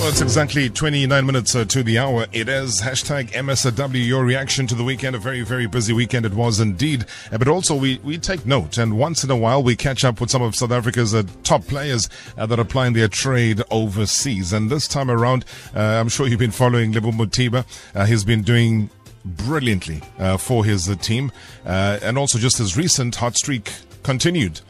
Well, 0.00 0.08
it's 0.08 0.22
exactly 0.22 0.70
29 0.70 1.26
minutes 1.26 1.54
uh, 1.54 1.66
to 1.66 1.82
the 1.82 1.98
hour. 1.98 2.24
It 2.32 2.48
is 2.48 2.80
hashtag 2.80 3.32
MSW, 3.32 4.06
your 4.06 4.24
reaction 4.24 4.66
to 4.68 4.74
the 4.74 4.82
weekend. 4.82 5.14
A 5.14 5.18
very, 5.18 5.42
very 5.42 5.66
busy 5.66 5.92
weekend 5.92 6.24
it 6.24 6.32
was 6.32 6.58
indeed. 6.58 7.04
Uh, 7.30 7.36
but 7.36 7.48
also, 7.48 7.74
we, 7.76 7.98
we 7.98 8.16
take 8.16 8.46
note, 8.46 8.78
and 8.78 8.96
once 8.96 9.24
in 9.24 9.30
a 9.30 9.36
while, 9.36 9.62
we 9.62 9.76
catch 9.76 10.02
up 10.02 10.18
with 10.18 10.30
some 10.30 10.40
of 10.40 10.56
South 10.56 10.70
Africa's 10.70 11.14
uh, 11.14 11.24
top 11.42 11.66
players 11.66 12.08
uh, 12.38 12.46
that 12.46 12.58
are 12.58 12.64
plying 12.64 12.94
their 12.94 13.08
trade 13.08 13.62
overseas. 13.70 14.54
And 14.54 14.70
this 14.70 14.88
time 14.88 15.10
around, 15.10 15.44
uh, 15.76 15.80
I'm 15.80 16.08
sure 16.08 16.26
you've 16.26 16.38
been 16.38 16.50
following 16.50 16.92
Lebo 16.92 17.10
Mothiba. 17.10 17.66
Uh, 17.94 18.06
he's 18.06 18.24
been 18.24 18.40
doing 18.40 18.88
brilliantly 19.22 20.00
for 20.38 20.64
his 20.64 20.86
team. 21.02 21.30
and 21.66 22.16
also, 22.16 22.38
just 22.38 22.56
his 22.56 22.74
recent 22.74 23.16
hot 23.16 23.36
streak 23.36 23.70
continued 24.02 24.62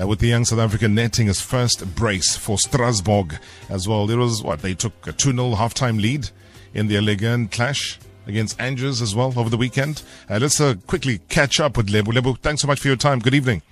uh, 0.00 0.06
with 0.06 0.18
the 0.18 0.28
young 0.28 0.44
South 0.44 0.58
African 0.58 0.94
netting 0.94 1.26
his 1.26 1.40
first 1.40 1.94
brace 1.94 2.36
for 2.36 2.58
Strasbourg 2.58 3.38
as 3.68 3.88
well. 3.88 4.10
It 4.10 4.16
was 4.16 4.42
what 4.42 4.62
they 4.62 4.74
took 4.74 4.92
a 5.06 5.12
2 5.12 5.32
0 5.32 5.50
halftime 5.54 6.00
lead 6.00 6.30
in 6.74 6.88
the 6.88 7.00
Ligue 7.00 7.50
clash 7.50 7.98
against 8.26 8.60
Angers 8.60 9.02
as 9.02 9.14
well 9.14 9.32
over 9.36 9.50
the 9.50 9.56
weekend. 9.56 10.02
Uh, 10.28 10.38
let's 10.40 10.60
uh, 10.60 10.74
quickly 10.86 11.20
catch 11.28 11.60
up 11.60 11.76
with 11.76 11.90
Lebo. 11.90 12.12
Lebo, 12.12 12.34
thanks 12.34 12.62
so 12.62 12.68
much 12.68 12.80
for 12.80 12.88
your 12.88 12.96
time. 12.96 13.18
Good 13.18 13.34
evening. 13.34 13.62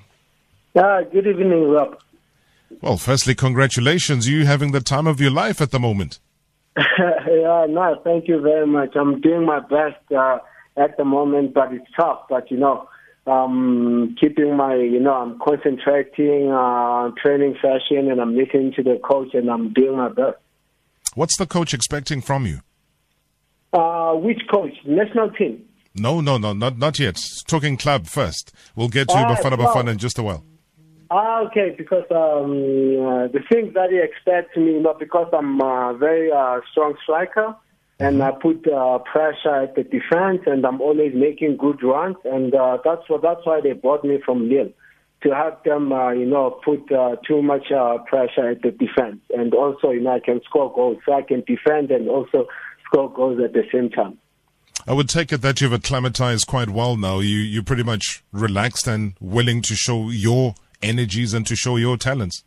Yeah, 0.75 1.03
good 1.11 1.27
evening, 1.27 1.69
Rob. 1.69 1.99
Well, 2.81 2.97
firstly, 2.97 3.35
congratulations. 3.35 4.29
You 4.29 4.47
having 4.47 4.73
the 4.73 4.81
time 4.81 5.07
of 5.07 5.21
your 5.21 5.31
life 5.31 5.61
at 5.61 5.71
the 5.71 5.81
moment. 5.81 6.21
yeah, 6.77 7.67
no, 7.69 8.01
thank 8.05 8.29
you 8.29 8.41
very 8.41 8.67
much. 8.67 8.95
I'm 8.95 9.21
doing 9.21 9.45
my 9.45 9.61
best 9.61 10.01
uh, 10.17 10.39
at 10.77 10.97
the 10.97 11.05
moment, 11.05 11.53
but 11.53 11.73
it's 11.73 11.91
tough. 11.99 12.23
But, 12.29 12.51
you 12.51 12.57
know, 12.57 12.89
um, 13.27 14.17
keeping 14.21 14.57
my, 14.57 14.75
you 14.75 15.01
know, 15.01 15.13
I'm 15.13 15.39
concentrating 15.39 16.51
uh, 16.51 17.11
training 17.23 17.57
session 17.61 18.11
and 18.11 18.21
I'm 18.21 18.37
listening 18.37 18.73
to 18.77 18.83
the 18.83 19.01
coach 19.03 19.35
and 19.35 19.51
I'm 19.51 19.73
doing 19.73 19.97
my 19.97 20.09
best. 20.09 20.39
What's 21.15 21.37
the 21.37 21.47
coach 21.47 21.75
expecting 21.75 22.21
from 22.21 22.47
you? 22.47 22.61
Uh, 23.73 24.13
which 24.15 24.41
coach? 24.51 24.73
National 24.87 25.31
team? 25.31 25.65
No, 25.95 26.21
no, 26.21 26.39
no, 26.39 26.53
not 26.53 26.79
not 26.79 26.99
yet. 27.01 27.21
Talking 27.49 27.77
club 27.77 28.07
first. 28.07 28.53
We'll 28.77 28.89
get 28.89 29.09
to 29.09 29.15
ah, 29.15 29.35
Bafana 29.35 29.57
Bafana 29.57 29.91
in 29.91 29.99
just 29.99 30.19
a 30.19 30.23
while. 30.23 30.45
Ah, 31.11 31.41
okay. 31.47 31.75
Because 31.77 32.05
um, 32.11 32.53
uh, 32.53 33.27
the 33.27 33.41
things 33.51 33.75
that 33.75 33.91
he 33.91 33.99
expects 33.99 34.57
me, 34.57 34.75
you 34.75 34.81
know, 34.81 34.95
because 34.99 35.29
I'm 35.33 35.61
a 35.61 35.97
very 35.99 36.31
uh, 36.31 36.61
strong 36.71 36.95
striker 37.03 37.57
and 38.01 38.23
I 38.23 38.31
put 38.33 38.67
uh, 38.67 38.99
pressure 38.99 39.63
at 39.63 39.75
the 39.75 39.83
defense, 39.83 40.43
and 40.47 40.65
I'm 40.65 40.81
always 40.81 41.13
making 41.15 41.59
good 41.59 41.83
runs, 41.83 42.17
and 42.25 42.55
uh, 42.55 42.79
that's 42.85 43.09
what 43.09 43.23
that's 43.23 43.45
why 43.45 43.61
they 43.61 43.73
bought 43.73 44.05
me 44.05 44.19
from 44.25 44.49
Lille 44.49 44.73
to 45.23 45.35
have 45.35 45.59
them, 45.65 45.93
uh, 45.93 46.11
you 46.13 46.25
know, 46.25 46.59
put 46.65 46.91
uh, 46.91 47.17
too 47.29 47.43
much 47.43 47.71
uh, 47.71 47.99
pressure 48.07 48.51
at 48.51 48.63
the 48.63 48.71
defense, 48.71 49.21
and 49.37 49.53
also, 49.53 49.91
you 49.91 50.01
know, 50.01 50.15
I 50.15 50.21
can 50.21 50.41
score 50.45 50.73
goals, 50.73 50.99
so 51.05 51.13
I 51.13 51.23
can 51.23 51.43
defend 51.47 51.91
and 51.91 52.09
also 52.09 52.47
score 52.87 53.13
goals 53.13 53.39
at 53.45 53.53
the 53.53 53.65
same 53.73 53.91
time. 53.91 54.19
I 54.87 54.95
would 54.95 55.11
take 55.11 55.31
it 55.31 55.43
that 55.43 55.61
you've 55.61 55.75
acclimatized 55.75 56.47
quite 56.47 56.71
well 56.71 56.97
now. 56.97 57.19
You 57.19 57.37
you're 57.37 57.63
pretty 57.63 57.83
much 57.83 58.25
relaxed 58.33 58.87
and 58.87 59.15
willing 59.21 59.61
to 59.63 59.75
show 59.75 60.09
your 60.09 60.55
energies 60.83 61.35
and 61.35 61.47
to 61.47 61.55
show 61.55 61.77
your 61.77 61.99
talents. 61.99 62.45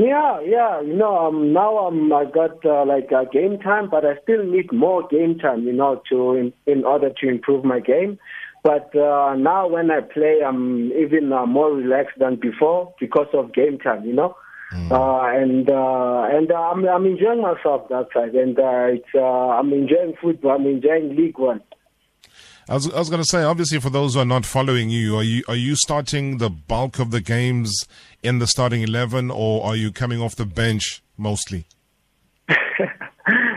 Yeah, 0.00 0.40
yeah. 0.40 0.80
You 0.80 0.94
know, 0.94 1.26
um, 1.26 1.52
now 1.52 1.76
I'm 1.76 2.10
I 2.10 2.24
got 2.24 2.64
uh, 2.64 2.86
like 2.86 3.12
uh, 3.12 3.24
game 3.24 3.58
time, 3.58 3.90
but 3.90 4.06
I 4.06 4.14
still 4.22 4.44
need 4.44 4.72
more 4.72 5.06
game 5.06 5.38
time. 5.38 5.64
You 5.64 5.74
know, 5.74 6.00
to 6.08 6.32
in, 6.32 6.52
in 6.66 6.84
order 6.84 7.10
to 7.20 7.28
improve 7.28 7.64
my 7.66 7.80
game. 7.80 8.18
But 8.62 8.96
uh, 8.96 9.34
now 9.36 9.68
when 9.68 9.90
I 9.90 10.00
play, 10.00 10.38
I'm 10.46 10.90
even 10.92 11.30
uh, 11.32 11.44
more 11.44 11.70
relaxed 11.70 12.18
than 12.18 12.36
before 12.36 12.94
because 12.98 13.28
of 13.34 13.52
game 13.52 13.78
time. 13.78 14.06
You 14.06 14.14
know. 14.14 14.36
Mm. 14.72 14.90
Uh, 14.90 15.42
and 15.42 15.68
uh, 15.68 16.34
and 16.34 16.50
uh, 16.50 16.54
I'm 16.54 16.88
I'm 16.88 17.04
enjoying 17.04 17.42
myself 17.42 17.88
that 17.90 18.06
side, 18.14 18.34
and 18.34 18.58
uh, 18.58 18.96
it's 18.96 19.14
uh, 19.14 19.20
I'm 19.20 19.70
enjoying 19.72 20.14
football. 20.22 20.52
I'm 20.52 20.66
enjoying 20.66 21.14
League 21.14 21.38
One. 21.38 21.60
I 22.68 22.74
was, 22.74 22.88
I 22.92 23.00
was 23.00 23.10
going 23.10 23.20
to 23.20 23.28
say, 23.28 23.42
obviously, 23.42 23.80
for 23.80 23.90
those 23.90 24.14
who 24.14 24.20
are 24.20 24.24
not 24.24 24.46
following 24.46 24.90
you, 24.90 25.16
are 25.16 25.24
you 25.24 25.42
are 25.48 25.56
you 25.56 25.74
starting 25.74 26.38
the 26.38 26.48
bulk 26.48 27.00
of 27.00 27.10
the 27.10 27.20
games 27.20 27.84
in 28.22 28.38
the 28.38 28.46
starting 28.46 28.82
eleven, 28.82 29.30
or 29.30 29.64
are 29.64 29.76
you 29.76 29.92
coming 29.92 30.20
off 30.20 30.36
the 30.36 30.46
bench 30.46 31.02
mostly? 31.16 31.66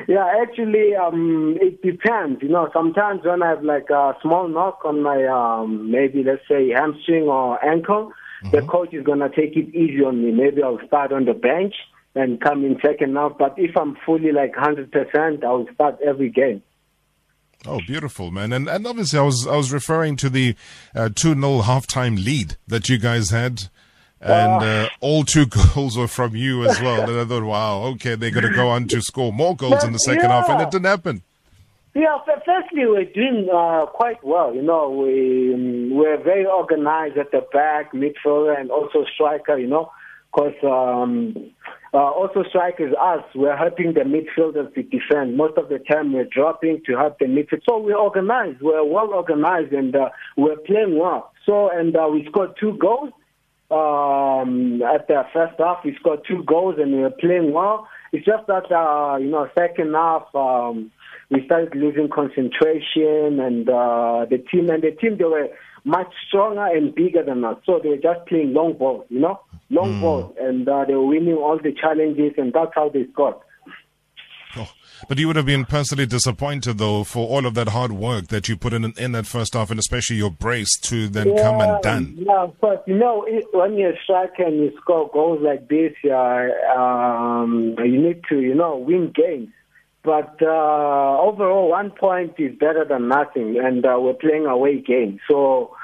yeah, 0.07 0.41
actually, 0.41 0.95
um, 0.95 1.57
it 1.61 1.81
depends. 1.81 2.41
You 2.41 2.49
know, 2.49 2.69
sometimes 2.73 3.23
when 3.23 3.41
I 3.41 3.49
have 3.49 3.63
like 3.63 3.89
a 3.89 4.15
small 4.21 4.47
knock 4.47 4.79
on 4.85 5.01
my 5.01 5.25
um, 5.25 5.91
maybe 5.91 6.23
let's 6.23 6.47
say 6.47 6.69
hamstring 6.69 7.23
or 7.23 7.63
ankle, 7.65 8.11
mm-hmm. 8.43 8.55
the 8.55 8.61
coach 8.63 8.93
is 8.93 9.03
gonna 9.03 9.29
take 9.29 9.55
it 9.55 9.73
easy 9.73 10.03
on 10.03 10.23
me. 10.23 10.31
Maybe 10.31 10.61
I'll 10.61 10.85
start 10.87 11.11
on 11.11 11.25
the 11.25 11.33
bench 11.33 11.75
and 12.15 12.39
come 12.41 12.63
in 12.65 12.79
second 12.81 13.15
half. 13.15 13.37
But 13.37 13.55
if 13.57 13.75
I'm 13.77 13.97
fully 14.05 14.31
like 14.31 14.55
hundred 14.55 14.91
percent, 14.91 15.43
I'll 15.43 15.67
start 15.73 15.97
every 16.05 16.29
game. 16.29 16.61
Oh, 17.65 17.79
beautiful, 17.87 18.29
man! 18.29 18.51
And 18.51 18.67
and 18.67 18.85
obviously, 18.85 19.19
I 19.19 19.23
was 19.23 19.47
I 19.47 19.55
was 19.55 19.71
referring 19.71 20.17
to 20.17 20.29
the 20.29 20.55
uh, 20.93 21.09
two 21.15 21.33
0 21.33 21.61
halftime 21.61 22.23
lead 22.23 22.57
that 22.67 22.89
you 22.89 22.97
guys 22.97 23.29
had, 23.29 23.69
and 24.23 24.63
uh, 24.63 24.65
uh, 24.65 24.89
all 25.01 25.23
two 25.23 25.45
goals 25.73 25.97
were 25.97 26.07
from 26.07 26.35
you 26.35 26.65
as 26.65 26.81
well. 26.81 27.09
and 27.09 27.19
I 27.19 27.25
thought, 27.25 27.43
wow, 27.43 27.83
okay, 27.93 28.15
they're 28.15 28.31
going 28.31 28.47
to 28.47 28.53
go 28.53 28.69
on 28.69 28.87
to 28.89 29.01
score 29.01 29.33
more 29.33 29.55
goals 29.55 29.75
but, 29.75 29.85
in 29.85 29.93
the 29.93 29.99
second 29.99 30.23
yeah. 30.23 30.41
half, 30.41 30.49
and 30.49 30.61
it 30.61 30.71
didn't 30.71 30.85
happen. 30.85 31.21
Yeah, 31.95 32.17
firstly, 32.25 32.87
we're 32.87 33.05
doing 33.05 33.47
uh, 33.53 33.85
quite 33.85 34.23
well. 34.23 34.55
You 34.55 34.63
know, 34.63 34.89
we 34.89 35.53
um, 35.53 35.91
we're 35.91 36.21
very 36.21 36.45
organized 36.45 37.17
at 37.17 37.29
the 37.31 37.45
back, 37.53 37.93
midfielder, 37.93 38.59
and 38.59 38.71
also 38.71 39.05
striker. 39.13 39.59
You 39.59 39.67
know, 39.67 39.91
because 40.33 40.55
um, 40.63 41.51
uh, 41.93 41.97
also 41.97 42.43
strikers 42.49 42.93
us, 42.99 43.23
we're 43.35 43.55
helping 43.55 43.93
the 43.93 44.01
midfielders 44.01 44.73
to 44.73 44.81
defend. 44.81 45.37
Most 45.37 45.57
of 45.57 45.69
the 45.69 45.77
time 45.77 46.13
we're 46.13 46.25
dropping 46.25 46.81
to 46.87 46.97
help 46.97 47.19
the 47.19 47.25
midfield. 47.25 47.61
So 47.69 47.77
we're 47.77 47.95
organized, 47.97 48.61
we're 48.61 48.83
well 48.83 49.13
organized 49.13 49.73
and 49.73 49.95
uh, 49.95 50.09
we're 50.35 50.57
playing 50.57 50.97
well. 50.97 51.31
So, 51.45 51.69
and 51.69 51.95
uh, 51.95 52.07
we 52.11 52.25
scored 52.25 52.55
two 52.59 52.77
goals 52.79 53.11
um, 53.71 54.81
at 54.83 55.07
the 55.07 55.23
first 55.33 55.55
half. 55.59 55.83
We 55.83 55.95
scored 55.99 56.21
two 56.27 56.43
goals 56.43 56.75
and 56.79 56.91
we 56.93 56.99
were 56.99 57.11
playing 57.11 57.53
well. 57.53 57.87
It's 58.11 58.25
just 58.25 58.45
that, 58.47 58.71
uh, 58.71 59.17
you 59.17 59.29
know, 59.29 59.49
second 59.57 59.93
half, 59.93 60.27
um, 60.35 60.91
we 61.29 61.45
started 61.45 61.75
losing 61.75 62.09
concentration 62.09 63.39
and 63.39 63.67
uh, 63.67 64.25
the 64.29 64.43
team, 64.51 64.69
and 64.69 64.83
the 64.83 64.91
team, 64.91 65.17
they 65.17 65.23
were 65.23 65.49
much 65.83 66.13
stronger 66.27 66.65
and 66.65 66.93
bigger 66.93 67.23
than 67.23 67.43
us. 67.43 67.57
So 67.65 67.79
they 67.81 67.89
were 67.89 67.97
just 67.97 68.27
playing 68.27 68.53
long 68.53 68.73
balls, 68.73 69.05
you 69.09 69.19
know? 69.19 69.39
long 69.73 69.93
mm. 69.93 70.01
balls, 70.01 70.35
and 70.39 70.67
uh, 70.67 70.85
they 70.85 70.93
were 70.93 71.05
winning 71.05 71.35
all 71.35 71.57
the 71.57 71.73
challenges, 71.73 72.33
and 72.37 72.53
that's 72.53 72.71
how 72.75 72.89
they 72.89 73.05
scored. 73.11 73.35
Oh, 74.55 74.71
but 75.09 75.17
you 75.17 75.27
would 75.27 75.35
have 75.35 75.45
been 75.45 75.65
personally 75.65 76.05
disappointed, 76.05 76.77
though, 76.77 77.03
for 77.03 77.27
all 77.27 77.45
of 77.45 77.55
that 77.55 77.69
hard 77.69 77.91
work 77.91 78.27
that 78.27 78.47
you 78.47 78.55
put 78.55 78.73
in 78.73 78.93
in 78.97 79.11
that 79.13 79.25
first 79.25 79.53
half, 79.53 79.71
and 79.71 79.79
especially 79.79 80.17
your 80.17 80.31
brace 80.31 80.77
to 80.81 81.07
then 81.07 81.35
yeah, 81.35 81.41
come 81.41 81.61
and 81.61 81.81
done. 81.81 82.15
Yeah, 82.17 82.47
but 82.61 82.83
you 82.87 82.97
know, 82.97 83.23
it, 83.23 83.45
when 83.51 83.75
you 83.77 83.93
strike 84.03 84.37
and 84.37 84.57
you 84.57 84.71
score 84.79 85.09
goals 85.11 85.41
like 85.41 85.67
this, 85.69 85.93
yeah, 86.03 86.49
um, 86.75 87.75
you 87.79 88.01
need 88.01 88.21
to, 88.29 88.39
you 88.39 88.53
know, 88.53 88.77
win 88.77 89.11
games. 89.13 89.49
But 90.03 90.37
uh, 90.41 91.21
overall, 91.21 91.69
one 91.69 91.91
point 91.91 92.33
is 92.37 92.55
better 92.57 92.85
than 92.85 93.07
nothing, 93.07 93.57
and 93.57 93.85
uh, 93.85 93.97
we're 93.99 94.13
playing 94.13 94.45
away 94.45 94.81
game. 94.81 95.19
So 95.29 95.75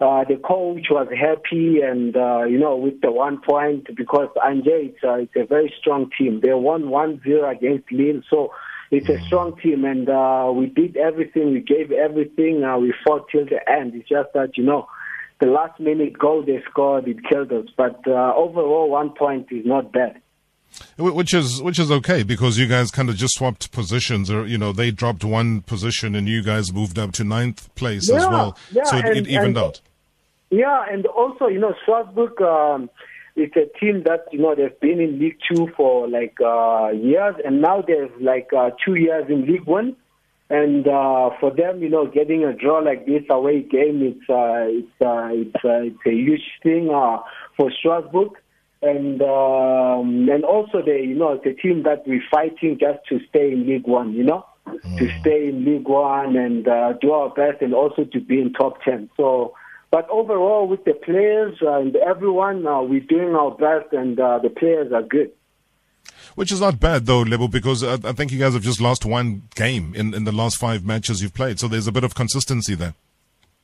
uh, 0.00 0.24
the 0.24 0.36
coach 0.36 0.86
was 0.90 1.08
happy 1.10 1.80
and, 1.80 2.16
uh, 2.16 2.42
you 2.44 2.58
know, 2.58 2.76
with 2.76 3.00
the 3.00 3.12
one 3.12 3.40
point 3.40 3.86
because 3.96 4.28
Angers, 4.44 4.90
it's, 4.90 5.04
uh, 5.04 5.14
it's 5.14 5.36
a 5.36 5.46
very 5.46 5.72
strong 5.80 6.10
team. 6.18 6.40
They 6.42 6.52
won 6.52 6.84
1-0 6.84 7.56
against 7.56 7.92
Lille, 7.92 8.22
so 8.28 8.52
it's 8.90 9.08
a 9.08 9.20
strong 9.26 9.56
team 9.60 9.84
and 9.84 10.08
uh, 10.08 10.52
we 10.54 10.66
did 10.66 10.96
everything. 10.96 11.52
We 11.52 11.60
gave 11.60 11.92
everything. 11.92 12.64
Uh, 12.64 12.78
we 12.78 12.92
fought 13.06 13.28
till 13.30 13.44
the 13.44 13.60
end. 13.70 13.94
It's 13.94 14.08
just 14.08 14.32
that, 14.34 14.56
you 14.56 14.64
know, 14.64 14.88
the 15.40 15.46
last 15.46 15.78
minute 15.78 16.18
goal 16.18 16.42
they 16.44 16.62
scored, 16.70 17.06
it 17.06 17.18
killed 17.28 17.52
us. 17.52 17.66
But 17.76 18.00
uh, 18.06 18.34
overall, 18.34 18.90
one 18.90 19.10
point 19.10 19.48
is 19.50 19.64
not 19.64 19.92
bad. 19.92 20.20
Which 20.98 21.34
is 21.34 21.62
which 21.62 21.78
is 21.78 21.90
okay 21.90 22.24
because 22.24 22.58
you 22.58 22.66
guys 22.66 22.90
kind 22.90 23.08
of 23.08 23.14
just 23.14 23.34
swapped 23.34 23.70
positions, 23.70 24.28
or 24.28 24.44
you 24.44 24.58
know 24.58 24.72
they 24.72 24.90
dropped 24.90 25.24
one 25.24 25.60
position 25.62 26.16
and 26.16 26.28
you 26.28 26.42
guys 26.42 26.72
moved 26.72 26.98
up 26.98 27.12
to 27.12 27.24
ninth 27.24 27.72
place 27.76 28.08
yeah, 28.08 28.16
as 28.16 28.26
well, 28.26 28.58
yeah, 28.72 28.82
so 28.84 28.96
it, 28.96 29.04
and, 29.04 29.16
it 29.18 29.28
evened 29.28 29.56
and, 29.56 29.58
out. 29.58 29.80
Yeah, 30.62 30.80
and 30.92 31.04
also, 31.06 31.44
you 31.48 31.58
know, 31.58 31.74
Strasbourg 31.82 32.40
um, 32.42 32.90
is 33.34 33.50
a 33.56 33.66
team 33.80 34.04
that, 34.04 34.22
you 34.30 34.40
know, 34.42 34.54
they've 34.54 34.80
been 34.80 35.00
in 35.00 35.18
League 35.18 35.38
Two 35.46 35.68
for 35.76 36.08
like 36.08 36.36
uh, 36.40 36.90
years, 36.92 37.34
and 37.44 37.60
now 37.60 37.82
they've 37.88 38.16
like 38.20 38.50
uh, 38.56 38.70
two 38.84 38.94
years 38.94 39.24
in 39.28 39.46
League 39.50 39.66
One. 39.66 39.96
And 40.50 40.86
uh, 40.86 41.30
for 41.40 41.50
them, 41.50 41.82
you 41.82 41.88
know, 41.88 42.06
getting 42.06 42.44
a 42.44 42.52
draw 42.52 42.78
like 42.78 43.06
this 43.06 43.24
away 43.30 43.62
game, 43.62 43.98
it's 44.10 44.28
uh, 44.28 44.66
it's 44.78 44.96
uh, 45.00 45.28
it's, 45.32 45.64
uh, 45.64 45.88
it's 45.88 46.06
a 46.06 46.14
huge 46.26 46.46
thing 46.62 46.90
uh, 46.90 47.18
for 47.56 47.72
Strasbourg. 47.78 48.32
And 48.82 49.22
um, 49.22 50.28
and 50.34 50.44
also 50.44 50.82
they, 50.84 51.00
you 51.00 51.16
know, 51.16 51.32
it's 51.32 51.46
a 51.46 51.54
team 51.60 51.82
that 51.84 52.06
we're 52.06 52.28
fighting 52.30 52.78
just 52.78 53.00
to 53.08 53.18
stay 53.30 53.52
in 53.52 53.66
League 53.66 53.88
One, 53.88 54.12
you 54.12 54.24
know, 54.24 54.44
mm. 54.68 54.98
to 54.98 55.04
stay 55.20 55.48
in 55.48 55.64
League 55.64 55.88
One 55.88 56.36
and 56.36 56.68
uh, 56.68 56.92
do 57.00 57.12
our 57.12 57.30
best, 57.30 57.62
and 57.62 57.72
also 57.72 58.04
to 58.04 58.20
be 58.20 58.36
in 58.42 58.52
top 58.52 58.82
ten. 58.82 59.08
So 59.16 59.54
but 59.94 60.10
overall, 60.10 60.66
with 60.66 60.84
the 60.84 60.92
players 60.92 61.56
and 61.60 61.94
everyone, 61.94 62.66
uh, 62.66 62.82
we're 62.82 62.98
doing 62.98 63.36
our 63.36 63.52
best, 63.52 63.92
and 63.92 64.18
uh, 64.18 64.40
the 64.40 64.50
players 64.50 64.92
are 64.92 65.04
good. 65.04 65.30
Which 66.34 66.50
is 66.50 66.60
not 66.60 66.80
bad 66.80 67.06
though, 67.06 67.20
Lebo, 67.20 67.46
because 67.46 67.84
I, 67.84 67.92
I 67.92 68.12
think 68.12 68.32
you 68.32 68.40
guys 68.40 68.54
have 68.54 68.64
just 68.64 68.80
lost 68.80 69.04
one 69.04 69.42
game 69.54 69.94
in, 69.94 70.12
in 70.12 70.24
the 70.24 70.32
last 70.32 70.56
five 70.56 70.84
matches 70.84 71.22
you've 71.22 71.32
played. 71.32 71.60
So 71.60 71.68
there's 71.68 71.86
a 71.86 71.92
bit 71.92 72.02
of 72.02 72.16
consistency 72.16 72.74
there. 72.74 72.94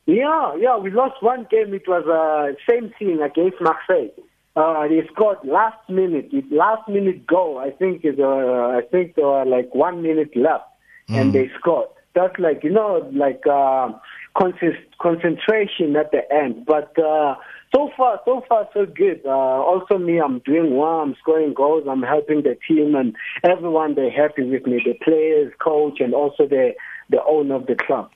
Yeah, 0.06 0.54
yeah, 0.56 0.76
we 0.78 0.92
lost 0.92 1.20
one 1.20 1.48
game. 1.50 1.74
It 1.74 1.88
was 1.88 2.06
uh, 2.06 2.54
same 2.70 2.94
thing 2.96 3.20
against 3.20 3.60
Marseille. 3.60 4.12
Uh, 4.54 4.86
they 4.86 5.04
scored 5.12 5.38
last 5.42 5.82
minute, 5.88 6.30
last 6.52 6.88
minute 6.88 7.26
goal. 7.26 7.58
I 7.58 7.70
think 7.72 8.04
is 8.04 8.20
uh, 8.20 8.78
I 8.78 8.82
think 8.92 9.16
there 9.16 9.26
were 9.26 9.44
like 9.46 9.74
one 9.74 10.00
minute 10.00 10.36
left, 10.36 10.68
mm. 11.08 11.20
and 11.20 11.32
they 11.32 11.50
scored. 11.58 11.88
That's 12.14 12.38
like 12.38 12.62
you 12.62 12.70
know 12.70 13.10
like 13.12 13.44
uh, 13.48 13.88
concentration 14.36 15.96
at 15.96 16.10
the 16.12 16.22
end. 16.32 16.66
But 16.66 16.98
uh, 16.98 17.36
so 17.74 17.90
far, 17.96 18.20
so 18.24 18.42
far, 18.48 18.68
so 18.74 18.86
good. 18.86 19.20
Uh, 19.24 19.30
also, 19.30 19.98
me, 19.98 20.20
I'm 20.20 20.40
doing 20.40 20.76
well. 20.76 21.00
I'm 21.00 21.14
scoring 21.20 21.54
goals. 21.54 21.84
I'm 21.88 22.02
helping 22.02 22.42
the 22.42 22.56
team, 22.66 22.94
and 22.94 23.14
everyone 23.44 23.94
they're 23.94 24.10
happy 24.10 24.42
with 24.42 24.66
me. 24.66 24.82
The 24.84 24.94
players, 25.04 25.52
coach, 25.62 26.00
and 26.00 26.14
also 26.14 26.46
the 26.46 26.72
the 27.08 27.22
owner 27.24 27.56
of 27.56 27.66
the 27.66 27.76
club, 27.76 28.10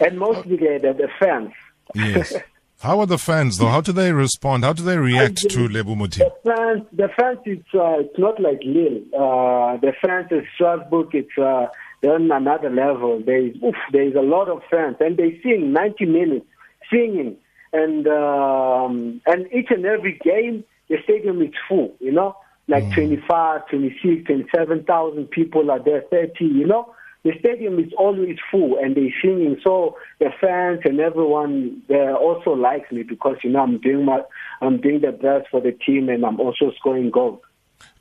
and 0.00 0.18
mostly 0.18 0.56
the 0.56 0.78
the, 0.82 0.92
the 0.94 1.08
fans. 1.18 1.52
Yes. 1.94 2.34
How 2.80 3.00
are 3.00 3.06
the 3.06 3.18
fans 3.18 3.58
though? 3.58 3.66
How 3.66 3.80
do 3.80 3.90
they 3.90 4.12
respond? 4.12 4.62
How 4.62 4.72
do 4.72 4.84
they 4.84 4.96
react 4.96 5.38
to 5.50 5.68
Lebo 5.68 5.96
Mothiba? 5.96 6.30
The 6.44 6.52
fans, 6.54 6.82
the 6.92 7.08
fans, 7.18 7.38
it's 7.44 7.74
uh, 7.74 7.98
it's 7.98 8.18
not 8.18 8.40
like 8.40 8.60
Lille. 8.64 9.02
Uh, 9.12 9.78
the 9.78 9.92
fans 10.00 10.28
in 10.30 10.46
Strasbourg, 10.54 11.08
it's 11.12 11.36
uh, 11.36 11.66
they're 12.00 12.14
on 12.14 12.30
another 12.30 12.70
level. 12.70 13.22
There's 13.24 13.54
oof, 13.56 13.74
there's 13.92 14.14
a 14.14 14.20
lot 14.20 14.48
of 14.48 14.62
fans, 14.70 14.96
and 15.00 15.16
they 15.16 15.40
sing 15.42 15.72
90 15.72 16.06
minutes, 16.06 16.46
singing, 16.90 17.36
and 17.72 18.06
um, 18.06 19.20
and 19.26 19.46
each 19.52 19.70
and 19.70 19.84
every 19.84 20.18
game 20.24 20.64
the 20.88 20.96
stadium 21.04 21.42
is 21.42 21.52
full. 21.68 21.94
You 22.00 22.12
know, 22.12 22.36
like 22.68 22.84
mm. 22.84 22.94
25, 22.94 23.68
26, 23.68 24.26
27,000 24.26 25.30
people 25.30 25.70
are 25.70 25.82
there, 25.82 26.02
30. 26.10 26.44
You 26.44 26.66
know, 26.66 26.94
the 27.24 27.32
stadium 27.40 27.78
is 27.78 27.92
always 27.98 28.36
full 28.50 28.78
and 28.78 28.96
they're 28.96 29.12
singing. 29.22 29.58
So 29.64 29.96
the 30.18 30.30
fans 30.40 30.80
and 30.84 31.00
everyone 31.00 31.82
they 31.88 32.10
also 32.10 32.52
likes 32.52 32.90
me 32.92 33.02
because 33.02 33.36
you 33.42 33.50
know 33.50 33.60
I'm 33.60 33.78
doing 33.80 34.04
my 34.04 34.22
I'm 34.60 34.80
doing 34.80 35.00
the 35.00 35.12
best 35.12 35.48
for 35.50 35.60
the 35.60 35.72
team 35.72 36.08
and 36.08 36.24
I'm 36.24 36.40
also 36.40 36.72
scoring 36.78 37.10
goals. 37.10 37.40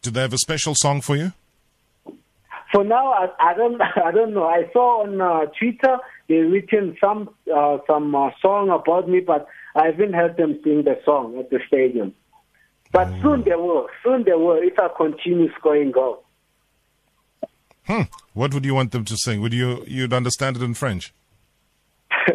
Do 0.01 0.11
they 0.11 0.21
have 0.21 0.33
a 0.33 0.37
special 0.37 0.75
song 0.75 1.01
for 1.01 1.15
you? 1.15 1.33
For 2.77 2.83
now, 2.83 3.11
I, 3.11 3.29
I 3.39 3.53
don't 3.55 3.81
I 4.05 4.11
don't 4.11 4.35
know. 4.35 4.45
I 4.45 4.69
saw 4.71 5.01
on 5.01 5.19
uh, 5.19 5.47
Twitter 5.57 5.97
they 6.29 6.35
written 6.35 6.95
some 7.01 7.27
uh, 7.51 7.79
some 7.87 8.13
uh, 8.13 8.29
song 8.39 8.69
about 8.69 9.09
me, 9.09 9.19
but 9.19 9.47
I 9.73 9.87
haven't 9.87 10.13
heard 10.13 10.37
them 10.37 10.59
sing 10.63 10.83
the 10.83 10.99
song 11.03 11.39
at 11.39 11.49
the 11.49 11.59
stadium. 11.67 12.13
But 12.91 13.07
mm. 13.07 13.21
soon 13.23 13.43
they 13.45 13.55
will. 13.55 13.87
Soon 14.03 14.25
they 14.25 14.33
will 14.33 14.59
if 14.61 14.77
I 14.77 14.89
continue 14.95 15.51
scoring 15.57 15.89
goals. 15.89 16.23
Hmm. 17.87 18.03
What 18.33 18.53
would 18.53 18.63
you 18.63 18.75
want 18.75 18.91
them 18.91 19.05
to 19.05 19.17
sing? 19.17 19.41
Would 19.41 19.55
you 19.55 19.83
you'd 19.87 20.13
understand 20.13 20.57
it 20.57 20.61
in 20.61 20.75
French? 20.75 21.15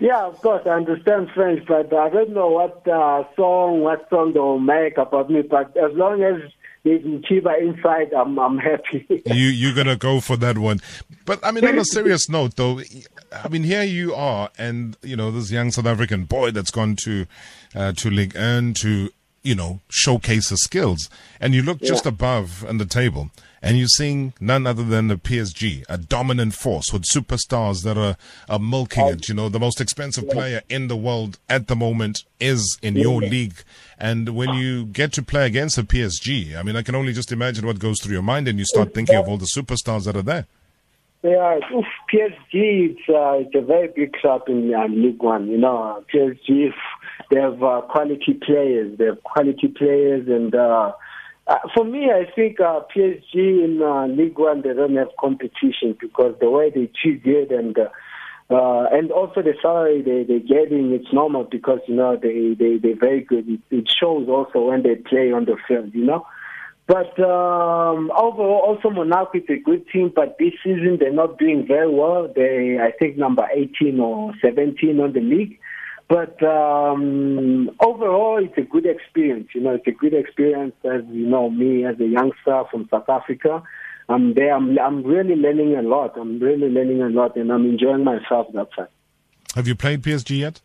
yeah, 0.00 0.24
of 0.24 0.40
course, 0.40 0.62
I 0.66 0.70
understand 0.70 1.30
French, 1.36 1.64
but 1.68 1.94
I 1.94 2.08
don't 2.08 2.30
know 2.30 2.48
what 2.48 2.88
uh, 2.88 3.22
song, 3.36 3.82
what 3.82 4.08
song 4.10 4.32
they'll 4.32 4.58
make 4.58 4.98
about 4.98 5.30
me. 5.30 5.42
But 5.42 5.76
as 5.76 5.92
long 5.92 6.24
as 6.24 6.50
Chiba 6.86 7.60
inside, 7.60 8.12
I'm 8.12 8.38
I'm 8.38 8.58
happy. 8.58 9.06
you 9.26 9.48
you're 9.48 9.74
gonna 9.74 9.96
go 9.96 10.20
for 10.20 10.36
that 10.36 10.58
one. 10.58 10.80
But 11.24 11.44
I 11.44 11.50
mean, 11.50 11.66
on 11.66 11.78
a 11.78 11.84
serious 11.84 12.28
note, 12.28 12.56
though, 12.56 12.80
I 13.32 13.48
mean, 13.48 13.64
here 13.64 13.82
you 13.82 14.14
are, 14.14 14.50
and 14.56 14.96
you 15.02 15.16
know, 15.16 15.30
this 15.30 15.50
young 15.50 15.70
South 15.72 15.86
African 15.86 16.24
boy 16.24 16.52
that's 16.52 16.70
gone 16.70 16.96
to 17.04 17.26
uh, 17.74 17.92
to 17.92 18.10
Ligue 18.10 18.36
1 18.36 18.74
to 18.82 19.10
you 19.42 19.54
know 19.54 19.80
showcase 19.88 20.50
his 20.50 20.62
skills, 20.62 21.10
and 21.40 21.54
you 21.54 21.62
look 21.62 21.78
yeah. 21.80 21.88
just 21.88 22.06
above 22.06 22.64
on 22.68 22.78
the 22.78 22.86
table 22.86 23.30
and 23.62 23.78
you're 23.78 23.88
seeing 23.88 24.32
none 24.40 24.66
other 24.66 24.84
than 24.84 25.08
the 25.08 25.16
PSG, 25.16 25.84
a 25.88 25.98
dominant 25.98 26.54
force 26.54 26.92
with 26.92 27.04
superstars 27.04 27.82
that 27.84 27.96
are, 27.96 28.16
are 28.48 28.58
milking 28.58 29.06
it. 29.06 29.28
You 29.28 29.34
know, 29.34 29.48
the 29.48 29.60
most 29.60 29.80
expensive 29.80 30.28
player 30.28 30.62
in 30.68 30.88
the 30.88 30.96
world 30.96 31.38
at 31.48 31.66
the 31.66 31.76
moment 31.76 32.24
is 32.38 32.78
in 32.82 32.96
your 32.96 33.20
league. 33.20 33.54
And 33.98 34.30
when 34.30 34.50
you 34.50 34.84
get 34.84 35.12
to 35.14 35.22
play 35.22 35.46
against 35.46 35.78
a 35.78 35.82
PSG, 35.82 36.56
I 36.56 36.62
mean, 36.62 36.76
I 36.76 36.82
can 36.82 36.94
only 36.94 37.12
just 37.12 37.32
imagine 37.32 37.66
what 37.66 37.78
goes 37.78 38.00
through 38.00 38.12
your 38.12 38.22
mind 38.22 38.46
and 38.48 38.58
you 38.58 38.64
start 38.64 38.94
thinking 38.94 39.16
of 39.16 39.28
all 39.28 39.38
the 39.38 39.48
superstars 39.56 40.04
that 40.04 40.16
are 40.16 40.22
there. 40.22 40.46
Yeah, 41.22 41.58
oof, 41.74 41.86
PSG, 42.12 42.52
it's, 42.52 43.00
uh, 43.08 43.38
it's 43.38 43.54
a 43.54 43.60
very 43.60 43.88
big 43.88 44.12
club 44.12 44.42
in 44.48 44.72
uh, 44.72 44.86
League 44.86 45.20
One. 45.20 45.48
You 45.48 45.58
know, 45.58 46.04
PSG, 46.14 46.72
they 47.30 47.40
have 47.40 47.60
uh, 47.62 47.80
quality 47.88 48.34
players. 48.34 48.96
They 48.96 49.06
have 49.06 49.22
quality 49.24 49.68
players 49.68 50.28
and, 50.28 50.54
uh, 50.54 50.92
uh, 51.46 51.58
for 51.74 51.84
me, 51.84 52.10
I 52.10 52.28
think 52.34 52.58
uh, 52.60 52.80
PSG 52.94 53.34
in 53.34 53.80
uh, 53.80 54.06
League 54.06 54.38
One 54.38 54.62
they 54.62 54.74
don't 54.74 54.96
have 54.96 55.10
competition 55.18 55.96
because 56.00 56.34
the 56.40 56.50
way 56.50 56.70
they 56.70 56.90
treat 57.00 57.22
it 57.24 57.52
and 57.52 57.78
uh, 57.78 57.88
uh, 58.48 58.86
and 58.90 59.12
also 59.12 59.42
the 59.42 59.54
salary 59.62 60.02
they 60.02 60.24
they're 60.24 60.40
getting 60.40 60.92
it's 60.92 61.12
normal 61.12 61.44
because 61.44 61.80
you 61.86 61.94
know 61.94 62.16
they 62.16 62.54
they 62.58 62.78
they're 62.78 62.98
very 62.98 63.20
good. 63.20 63.48
It, 63.48 63.60
it 63.70 63.88
shows 63.88 64.28
also 64.28 64.70
when 64.70 64.82
they 64.82 64.96
play 64.96 65.30
on 65.30 65.44
the 65.44 65.56
field, 65.68 65.94
you 65.94 66.04
know. 66.04 66.26
But 66.88 67.18
um, 67.18 68.12
overall, 68.16 68.62
also 68.64 68.90
Monaco 68.90 69.38
is 69.38 69.44
a 69.48 69.58
good 69.58 69.88
team, 69.92 70.12
but 70.14 70.36
this 70.38 70.52
season 70.64 70.98
they're 71.00 71.12
not 71.12 71.38
doing 71.38 71.64
very 71.66 71.92
well. 71.92 72.32
They 72.34 72.78
I 72.80 72.90
think 72.98 73.16
number 73.18 73.46
18 73.52 74.00
or 74.00 74.32
17 74.42 74.98
on 74.98 75.12
the 75.12 75.20
league. 75.20 75.58
But 76.08 76.40
um, 76.42 77.70
overall, 77.80 78.40
it's 78.42 78.56
a 78.56 78.62
good 78.62 78.86
experience. 78.86 79.48
You 79.54 79.62
know, 79.62 79.74
it's 79.74 79.86
a 79.86 79.92
good 79.92 80.14
experience 80.14 80.74
as 80.84 81.02
you 81.10 81.26
know 81.26 81.50
me 81.50 81.84
as 81.84 81.98
a 81.98 82.06
youngster 82.06 82.62
from 82.70 82.88
South 82.90 83.08
Africa. 83.08 83.62
I'm 84.08 84.34
there. 84.34 84.54
I'm, 84.54 84.78
I'm 84.78 85.02
really 85.02 85.34
learning 85.34 85.74
a 85.74 85.82
lot. 85.82 86.16
I'm 86.16 86.38
really 86.38 86.68
learning 86.68 87.02
a 87.02 87.08
lot, 87.08 87.36
and 87.36 87.50
I'm 87.50 87.64
enjoying 87.64 88.04
myself 88.04 88.46
that 88.54 88.68
time. 88.76 88.86
Have 89.56 89.66
you 89.66 89.74
played 89.74 90.02
PSG 90.02 90.38
yet? 90.38 90.60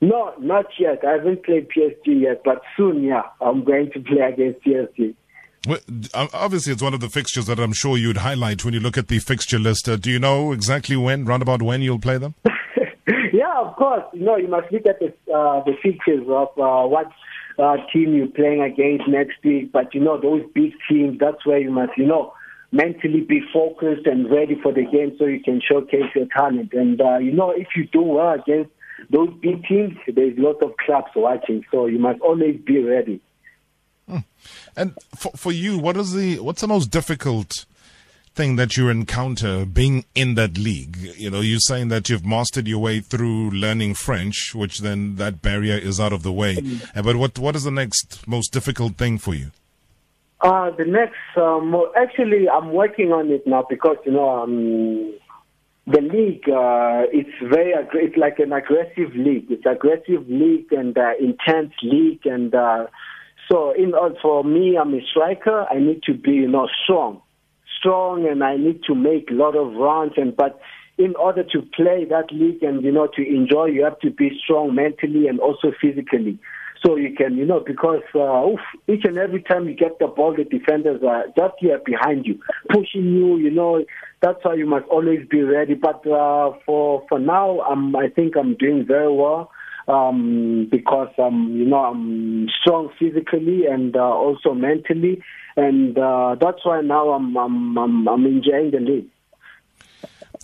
No, 0.00 0.34
not 0.40 0.66
yet. 0.80 1.04
I 1.06 1.12
haven't 1.12 1.44
played 1.44 1.68
PSG 1.68 2.22
yet, 2.22 2.42
but 2.44 2.62
soon, 2.76 3.04
yeah, 3.04 3.22
I'm 3.40 3.62
going 3.62 3.92
to 3.92 4.00
play 4.00 4.22
against 4.22 4.64
PSG. 4.64 5.14
Well, 5.68 5.78
obviously, 6.34 6.72
it's 6.72 6.82
one 6.82 6.94
of 6.94 6.98
the 6.98 7.08
fixtures 7.08 7.46
that 7.46 7.60
I'm 7.60 7.72
sure 7.72 7.96
you'd 7.96 8.16
highlight 8.16 8.64
when 8.64 8.74
you 8.74 8.80
look 8.80 8.98
at 8.98 9.06
the 9.06 9.20
fixture 9.20 9.60
list. 9.60 9.88
Uh, 9.88 9.94
do 9.94 10.10
you 10.10 10.18
know 10.18 10.50
exactly 10.50 10.96
when, 10.96 11.24
roundabout 11.24 11.62
when 11.62 11.82
you'll 11.82 12.00
play 12.00 12.18
them? 12.18 12.34
Yeah, 13.32 13.60
of 13.60 13.76
course. 13.76 14.04
You 14.12 14.24
know, 14.24 14.36
you 14.36 14.48
must 14.48 14.70
look 14.70 14.84
at 14.86 15.00
the 15.00 15.08
uh, 15.32 15.64
the 15.64 15.72
features 15.82 16.26
of 16.28 16.48
uh, 16.58 16.86
what 16.86 17.10
uh, 17.58 17.76
team 17.92 18.14
you're 18.14 18.26
playing 18.26 18.60
against 18.62 19.08
next 19.08 19.42
week. 19.42 19.72
But 19.72 19.94
you 19.94 20.00
know, 20.00 20.20
those 20.20 20.42
big 20.54 20.72
teams, 20.88 21.18
that's 21.18 21.44
where 21.46 21.58
you 21.58 21.70
must, 21.70 21.92
you 21.96 22.04
know, 22.06 22.34
mentally 22.72 23.22
be 23.22 23.40
focused 23.52 24.06
and 24.06 24.30
ready 24.30 24.56
for 24.62 24.72
the 24.72 24.84
game, 24.84 25.16
so 25.18 25.24
you 25.24 25.40
can 25.40 25.62
showcase 25.66 26.10
your 26.14 26.26
talent. 26.36 26.74
And 26.74 27.00
uh, 27.00 27.18
you 27.18 27.32
know, 27.32 27.50
if 27.50 27.68
you 27.74 27.86
do 27.86 28.02
well 28.02 28.34
against 28.34 28.70
those 29.10 29.30
big 29.40 29.64
teams, 29.64 29.96
there's 30.06 30.38
lots 30.38 30.62
of 30.62 30.76
clubs 30.84 31.10
watching, 31.16 31.64
so 31.70 31.86
you 31.86 31.98
must 31.98 32.20
always 32.20 32.60
be 32.60 32.80
ready. 32.80 33.18
Hmm. 34.06 34.18
And 34.76 34.94
for 35.14 35.32
for 35.36 35.52
you, 35.52 35.78
what 35.78 35.96
is 35.96 36.12
the 36.12 36.38
what's 36.40 36.60
the 36.60 36.68
most 36.68 36.90
difficult 36.90 37.64
thing 38.34 38.56
that 38.56 38.76
you 38.76 38.88
encounter 38.88 39.64
being 39.64 40.04
in 40.14 40.34
that 40.34 40.58
league? 40.58 40.96
You 41.16 41.30
know, 41.30 41.40
you're 41.40 41.60
saying 41.60 41.88
that 41.88 42.08
you've 42.08 42.24
mastered 42.24 42.66
your 42.66 42.78
way 42.78 43.00
through 43.00 43.50
learning 43.50 43.94
French, 43.94 44.54
which 44.54 44.80
then 44.80 45.16
that 45.16 45.42
barrier 45.42 45.76
is 45.76 46.00
out 46.00 46.12
of 46.12 46.22
the 46.22 46.32
way. 46.32 46.56
Mm. 46.56 47.04
But 47.04 47.16
what 47.16 47.38
what 47.38 47.56
is 47.56 47.64
the 47.64 47.70
next 47.70 48.26
most 48.26 48.52
difficult 48.52 48.96
thing 48.96 49.18
for 49.18 49.34
you? 49.34 49.50
Uh, 50.40 50.70
the 50.70 50.84
next, 50.84 51.14
um, 51.36 51.74
actually, 51.96 52.48
I'm 52.48 52.72
working 52.72 53.12
on 53.12 53.30
it 53.30 53.46
now 53.46 53.64
because 53.68 53.96
you 54.04 54.12
know 54.12 54.42
um, 54.42 55.14
the 55.86 56.00
league. 56.00 56.48
Uh, 56.48 57.06
it's 57.12 57.36
very 57.42 57.74
it's 57.94 58.16
like 58.16 58.38
an 58.38 58.52
aggressive 58.52 59.14
league. 59.14 59.46
It's 59.50 59.66
aggressive 59.66 60.28
league 60.28 60.72
and 60.72 60.96
uh, 60.96 61.12
intense 61.20 61.72
league, 61.82 62.26
and 62.26 62.54
uh, 62.54 62.86
so 63.50 63.72
in 63.72 63.94
order 63.94 64.16
for 64.20 64.42
me, 64.42 64.76
I'm 64.76 64.94
a 64.94 65.00
striker. 65.10 65.66
I 65.70 65.78
need 65.78 66.02
to 66.04 66.14
be 66.14 66.32
you 66.32 66.48
know 66.48 66.68
strong 66.82 67.22
strong 67.82 68.26
and 68.26 68.42
I 68.44 68.56
need 68.56 68.82
to 68.84 68.94
make 68.94 69.30
a 69.30 69.34
lot 69.34 69.56
of 69.56 69.74
runs. 69.74 70.12
And 70.16 70.36
but 70.36 70.60
in 70.98 71.14
order 71.16 71.42
to 71.42 71.62
play 71.74 72.04
that 72.08 72.30
league 72.30 72.62
and 72.62 72.82
you 72.82 72.92
know 72.92 73.08
to 73.16 73.22
enjoy 73.26 73.66
you 73.66 73.84
have 73.84 73.98
to 74.00 74.10
be 74.10 74.30
strong 74.42 74.74
mentally 74.74 75.26
and 75.26 75.40
also 75.40 75.72
physically. 75.80 76.38
So 76.84 76.96
you 76.96 77.14
can 77.14 77.36
you 77.36 77.44
know 77.44 77.60
because 77.60 78.02
uh, 78.14 78.44
oof, 78.46 78.60
each 78.88 79.04
and 79.04 79.18
every 79.18 79.42
time 79.42 79.68
you 79.68 79.74
get 79.74 79.98
the 79.98 80.06
ball 80.06 80.34
the 80.36 80.44
defenders 80.44 81.02
are 81.06 81.26
just 81.36 81.54
here 81.58 81.80
behind 81.84 82.26
you 82.26 82.38
pushing 82.68 83.12
you 83.12 83.36
you 83.38 83.50
know. 83.50 83.84
That's 84.20 84.38
why 84.44 84.54
you 84.54 84.66
must 84.66 84.86
always 84.86 85.26
be 85.28 85.42
ready. 85.42 85.74
But 85.74 86.06
uh, 86.06 86.52
for 86.64 87.04
for 87.08 87.18
now 87.18 87.60
I'm, 87.62 87.96
I 87.96 88.08
think 88.08 88.36
I'm 88.36 88.54
doing 88.54 88.84
very 88.86 89.12
well 89.12 89.50
um, 89.88 90.68
because 90.70 91.12
um, 91.18 91.54
you 91.56 91.64
know 91.64 91.84
I'm 91.84 92.48
strong 92.60 92.90
physically 92.98 93.66
and 93.66 93.96
uh, 93.96 94.00
also 94.00 94.54
mentally, 94.54 95.22
and 95.56 95.96
uh, 95.98 96.36
that's 96.40 96.64
why 96.64 96.80
now 96.80 97.10
I'm 97.10 97.36
I'm 97.36 97.78
I'm, 97.78 98.08
I'm 98.08 98.26
enjoying 98.26 98.70
the 98.70 98.80
league. 98.80 99.08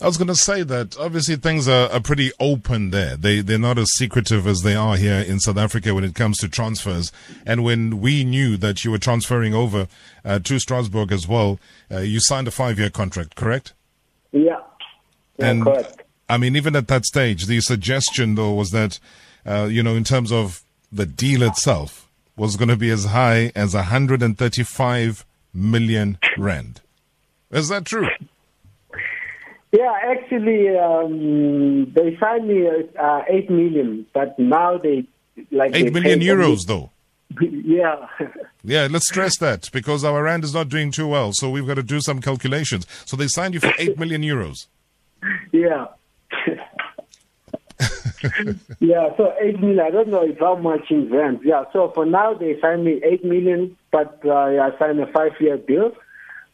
I 0.01 0.05
was 0.05 0.15
going 0.15 0.29
to 0.29 0.35
say 0.35 0.63
that 0.63 0.97
obviously 0.97 1.35
things 1.35 1.67
are, 1.67 1.91
are 1.91 1.99
pretty 1.99 2.31
open 2.39 2.91
there. 2.91 3.17
They 3.17 3.41
they're 3.41 3.59
not 3.59 3.77
as 3.77 3.89
secretive 3.95 4.47
as 4.47 4.61
they 4.61 4.75
are 4.75 4.95
here 4.95 5.19
in 5.19 5.41
South 5.41 5.57
Africa 5.57 5.93
when 5.93 6.05
it 6.05 6.15
comes 6.15 6.37
to 6.37 6.47
transfers. 6.47 7.11
And 7.45 7.65
when 7.65 7.99
we 7.99 8.23
knew 8.23 8.55
that 8.57 8.85
you 8.85 8.91
were 8.91 8.97
transferring 8.97 9.53
over 9.53 9.87
uh, 10.23 10.39
to 10.39 10.59
Strasbourg 10.59 11.11
as 11.11 11.27
well, 11.27 11.59
uh, 11.91 11.99
you 11.99 12.19
signed 12.21 12.47
a 12.47 12.51
five 12.51 12.79
year 12.79 12.89
contract, 12.89 13.35
correct? 13.35 13.73
Yeah. 14.31 14.59
yeah 15.37 15.49
and 15.49 15.63
correct. 15.65 16.03
I 16.29 16.37
mean, 16.37 16.55
even 16.55 16.75
at 16.75 16.87
that 16.87 17.05
stage, 17.05 17.47
the 17.47 17.59
suggestion 17.59 18.35
though 18.35 18.53
was 18.53 18.69
that, 18.69 18.99
uh, 19.45 19.67
you 19.69 19.83
know, 19.83 19.95
in 19.95 20.03
terms 20.03 20.31
of 20.31 20.63
the 20.91 21.05
deal 21.05 21.43
itself, 21.43 22.09
was 22.35 22.55
going 22.55 22.69
to 22.69 22.77
be 22.77 22.89
as 22.89 23.05
high 23.05 23.51
as 23.55 23.73
135 23.73 25.25
million 25.53 26.17
rand. 26.37 26.81
Is 27.51 27.69
that 27.69 27.85
true? 27.85 28.07
Yeah, 29.71 29.91
actually, 30.03 30.69
um, 30.77 31.91
they 31.93 32.17
signed 32.19 32.47
me 32.47 32.67
uh, 32.99 33.21
eight 33.29 33.49
million, 33.49 34.07
but 34.13 34.37
now 34.39 34.77
they 34.77 35.05
like 35.51 35.75
eight 35.75 35.93
million 35.93 36.19
euros, 36.19 36.65
though. 36.65 36.91
Yeah. 37.41 38.07
yeah, 38.63 38.87
let's 38.89 39.07
stress 39.07 39.37
that 39.37 39.69
because 39.71 40.03
our 40.03 40.23
rand 40.23 40.43
is 40.43 40.53
not 40.53 40.69
doing 40.69 40.91
too 40.91 41.07
well, 41.07 41.31
so 41.33 41.49
we've 41.49 41.67
got 41.67 41.75
to 41.75 41.83
do 41.83 42.01
some 42.01 42.21
calculations. 42.21 42.87
So 43.05 43.15
they 43.15 43.27
signed 43.27 43.53
you 43.53 43.59
for 43.59 43.71
eight 43.77 43.97
million 43.97 44.21
euros. 44.21 44.67
Yeah. 45.51 45.87
Yeah, 48.79 49.09
so 49.17 49.33
eight 49.41 49.59
million. 49.59 49.79
I 49.79 49.89
don't 49.89 50.09
know 50.09 50.23
if 50.23 50.39
how 50.39 50.55
much 50.55 50.89
in 50.89 51.11
rand. 51.11 51.39
Yeah, 51.43 51.63
so 51.73 51.91
for 51.93 52.05
now 52.05 52.33
they 52.33 52.59
signed 52.61 52.85
me 52.85 53.01
eight 53.03 53.23
million, 53.23 53.77
but 53.91 54.19
uh, 54.25 54.31
I 54.31 54.71
signed 54.79 54.99
a 54.99 55.11
five-year 55.11 55.57
deal. 55.57 55.91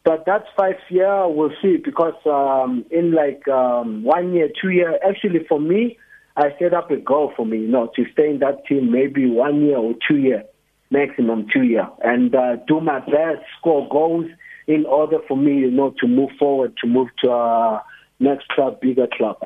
But 0.04 0.24
that 0.26 0.44
five 0.56 0.76
year, 0.88 1.28
we'll 1.28 1.50
see, 1.60 1.78
because 1.78 2.14
um, 2.26 2.84
in 2.92 3.12
like 3.12 3.46
um, 3.48 4.04
one 4.04 4.32
year, 4.34 4.48
two 4.60 4.70
year, 4.70 4.98
actually 5.04 5.44
for 5.48 5.58
me, 5.58 5.98
I 6.36 6.50
set 6.60 6.74
up 6.74 6.90
a 6.92 6.96
goal 6.96 7.32
for 7.36 7.44
me, 7.44 7.58
you 7.58 7.68
know, 7.68 7.90
to 7.96 8.04
stay 8.12 8.30
in 8.30 8.38
that 8.38 8.66
team 8.66 8.92
maybe 8.92 9.28
one 9.28 9.62
year 9.62 9.78
or 9.78 9.94
two 10.06 10.18
year, 10.18 10.44
maximum 10.90 11.48
two 11.52 11.64
year, 11.64 11.88
and 12.04 12.34
uh, 12.34 12.56
do 12.68 12.80
my 12.80 13.00
best, 13.00 13.42
score 13.58 13.88
goals 13.88 14.26
in 14.68 14.86
order 14.86 15.18
for 15.26 15.36
me, 15.36 15.58
you 15.58 15.70
know, 15.70 15.94
to 15.98 16.06
move 16.06 16.30
forward, 16.38 16.76
to 16.82 16.86
move 16.86 17.08
to 17.24 17.30
a 17.30 17.82
next 18.20 18.48
club, 18.50 18.80
bigger 18.80 19.08
club. 19.16 19.38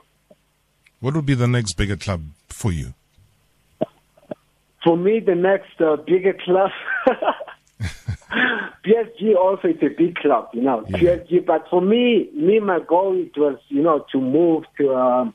What 1.00 1.14
would 1.14 1.26
be 1.26 1.35
the 1.35 1.49
next 1.49 1.75
bigger 1.75 1.97
club 1.97 2.23
for 2.49 2.73
you? 2.73 2.95
For 4.85 4.97
me, 4.97 5.21
the 5.21 5.35
next 5.35 5.80
uh, 5.80 5.97
bigger 5.97 6.35
club. 6.35 6.71
PSG 8.85 9.35
also 9.35 9.69
is 9.69 9.83
a 9.83 9.88
big 9.88 10.16
club, 10.16 10.49
you 10.52 10.62
know. 10.62 10.85
Yeah. 10.88 10.99
PSG, 10.99 11.45
but 11.45 11.66
for 11.69 11.80
me, 11.80 12.30
me 12.35 12.61
my 12.61 12.80
goal 12.80 13.16
it 13.16 13.37
was, 13.38 13.59
you 13.69 13.83
know, 13.83 14.04
to 14.12 14.21
move 14.21 14.64
to 14.78 14.95
um, 14.95 15.35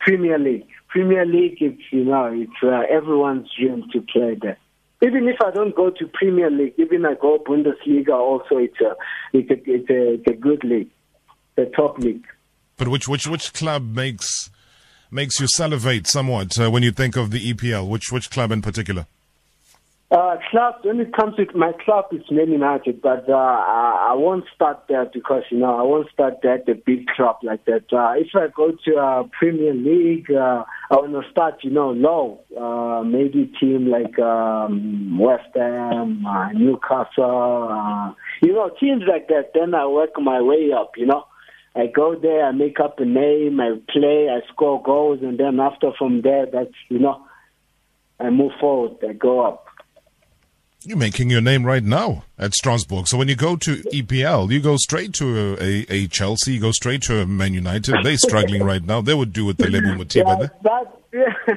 Premier 0.00 0.38
League. 0.38 0.66
Premier 0.88 1.26
League, 1.26 1.58
it's 1.60 1.82
you 1.90 2.04
know, 2.04 2.26
it's 2.26 2.62
uh, 2.62 2.82
everyone's 2.90 3.48
dream 3.58 3.84
to 3.92 4.00
play 4.00 4.36
there. 4.40 4.58
Even 5.02 5.28
if 5.28 5.36
I 5.44 5.50
don't 5.50 5.74
go 5.74 5.90
to 5.90 6.06
Premier 6.06 6.50
League, 6.50 6.74
even 6.78 7.04
I 7.04 7.14
go 7.14 7.38
Bundesliga, 7.38 8.14
also 8.14 8.56
it's 8.58 8.80
a 8.80 8.96
it's 9.32 9.50
a 9.50 9.70
it's 9.70 9.90
a, 9.90 10.14
it's 10.14 10.26
a 10.26 10.32
good 10.32 10.64
league, 10.64 10.90
the 11.56 11.66
top 11.66 11.98
league. 11.98 12.26
But 12.76 12.88
which 12.88 13.08
which 13.08 13.26
which 13.26 13.52
club 13.52 13.94
makes 13.94 14.50
makes 15.10 15.40
you 15.40 15.46
salivate 15.46 16.06
somewhat 16.06 16.58
uh, 16.58 16.70
when 16.70 16.82
you 16.82 16.92
think 16.92 17.16
of 17.16 17.30
the 17.30 17.52
EPL? 17.52 17.88
Which 17.88 18.10
which 18.10 18.30
club 18.30 18.50
in 18.52 18.62
particular? 18.62 19.06
Uh, 20.08 20.36
club, 20.52 20.76
when 20.84 21.00
it 21.00 21.12
comes 21.12 21.34
to 21.34 21.44
my 21.56 21.72
club, 21.84 22.04
it's 22.12 22.30
Man 22.30 22.52
United, 22.52 23.02
but 23.02 23.28
uh, 23.28 23.32
I, 23.32 24.10
I 24.10 24.14
won't 24.14 24.44
start 24.54 24.84
there 24.88 25.04
because, 25.12 25.42
you 25.50 25.58
know, 25.58 25.76
I 25.76 25.82
won't 25.82 26.08
start 26.12 26.34
there 26.44 26.54
at 26.54 26.68
a 26.68 26.76
big 26.76 27.08
club 27.08 27.38
like 27.42 27.64
that. 27.64 27.92
Uh, 27.92 28.12
if 28.16 28.28
I 28.36 28.46
go 28.54 28.70
to 28.84 28.96
uh, 28.96 29.24
Premier 29.36 29.74
League, 29.74 30.30
uh, 30.30 30.62
I 30.92 30.94
want 30.94 31.12
to 31.12 31.28
start, 31.32 31.56
you 31.64 31.70
know, 31.72 31.90
low. 31.90 32.40
Uh, 32.56 33.02
maybe 33.02 33.52
team 33.58 33.88
like 33.90 34.16
um, 34.20 35.18
West 35.18 35.50
Ham, 35.56 36.24
uh, 36.24 36.52
Newcastle, 36.52 37.68
uh, 37.68 38.12
you 38.42 38.52
know, 38.52 38.70
teams 38.78 39.02
like 39.08 39.26
that. 39.26 39.50
Then 39.54 39.74
I 39.74 39.88
work 39.88 40.10
my 40.20 40.40
way 40.40 40.70
up, 40.72 40.92
you 40.96 41.06
know. 41.06 41.24
I 41.76 41.86
go 41.88 42.18
there, 42.18 42.46
I 42.46 42.52
make 42.52 42.80
up 42.80 42.98
a 43.00 43.04
name, 43.04 43.60
I 43.60 43.78
play, 43.92 44.28
I 44.30 44.40
score 44.50 44.82
goals, 44.82 45.20
and 45.22 45.38
then 45.38 45.60
after 45.60 45.92
from 45.98 46.22
there, 46.22 46.46
that's, 46.46 46.72
you 46.88 46.98
know, 46.98 47.22
I 48.18 48.30
move 48.30 48.52
forward, 48.58 48.96
I 49.06 49.12
go 49.12 49.40
up. 49.40 49.66
You're 50.84 50.96
making 50.96 51.28
your 51.28 51.42
name 51.42 51.66
right 51.66 51.82
now 51.82 52.24
at 52.38 52.54
Strasbourg. 52.54 53.08
So 53.08 53.18
when 53.18 53.28
you 53.28 53.34
go 53.34 53.56
to 53.56 53.76
EPL, 53.92 54.50
you 54.50 54.60
go 54.60 54.76
straight 54.76 55.12
to 55.14 55.56
a, 55.60 55.84
a, 55.92 56.06
Chelsea, 56.06 56.54
you 56.54 56.60
go 56.60 56.70
straight 56.70 57.02
to 57.02 57.20
a 57.20 57.26
Man 57.26 57.52
United. 57.52 57.96
They're 58.02 58.16
struggling 58.16 58.62
right 58.62 58.84
now. 58.84 59.02
They 59.02 59.14
would 59.14 59.32
do 59.32 59.44
with 59.44 59.58
the 59.58 59.68
Lebo 59.68 60.02
Mothiba. 60.02 60.38
Yeah, 60.38 60.44
eh? 60.44 60.48
that, 60.62 61.00
yeah, 61.12 61.54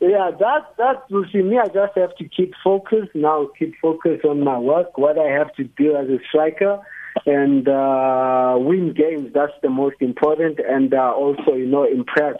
yeah, 0.00 0.30
that, 0.38 0.76
that 0.76 1.10
will 1.10 1.24
see 1.32 1.42
me. 1.42 1.58
I 1.58 1.66
just 1.68 1.96
have 1.96 2.14
to 2.16 2.28
keep 2.28 2.52
focused 2.62 3.14
now, 3.14 3.48
keep 3.58 3.74
focus 3.80 4.20
on 4.24 4.42
my 4.42 4.58
work, 4.58 4.98
what 4.98 5.16
I 5.16 5.30
have 5.30 5.54
to 5.54 5.64
do 5.64 5.96
as 5.96 6.08
a 6.08 6.18
striker 6.28 6.82
and 7.26 7.68
uh, 7.68 8.56
win 8.58 8.94
games. 8.94 9.32
That's 9.34 9.52
the 9.62 9.70
most 9.70 9.96
important. 10.00 10.58
And 10.58 10.92
uh, 10.94 11.12
also, 11.12 11.54
you 11.54 11.66
know, 11.66 11.84
impress 11.84 12.36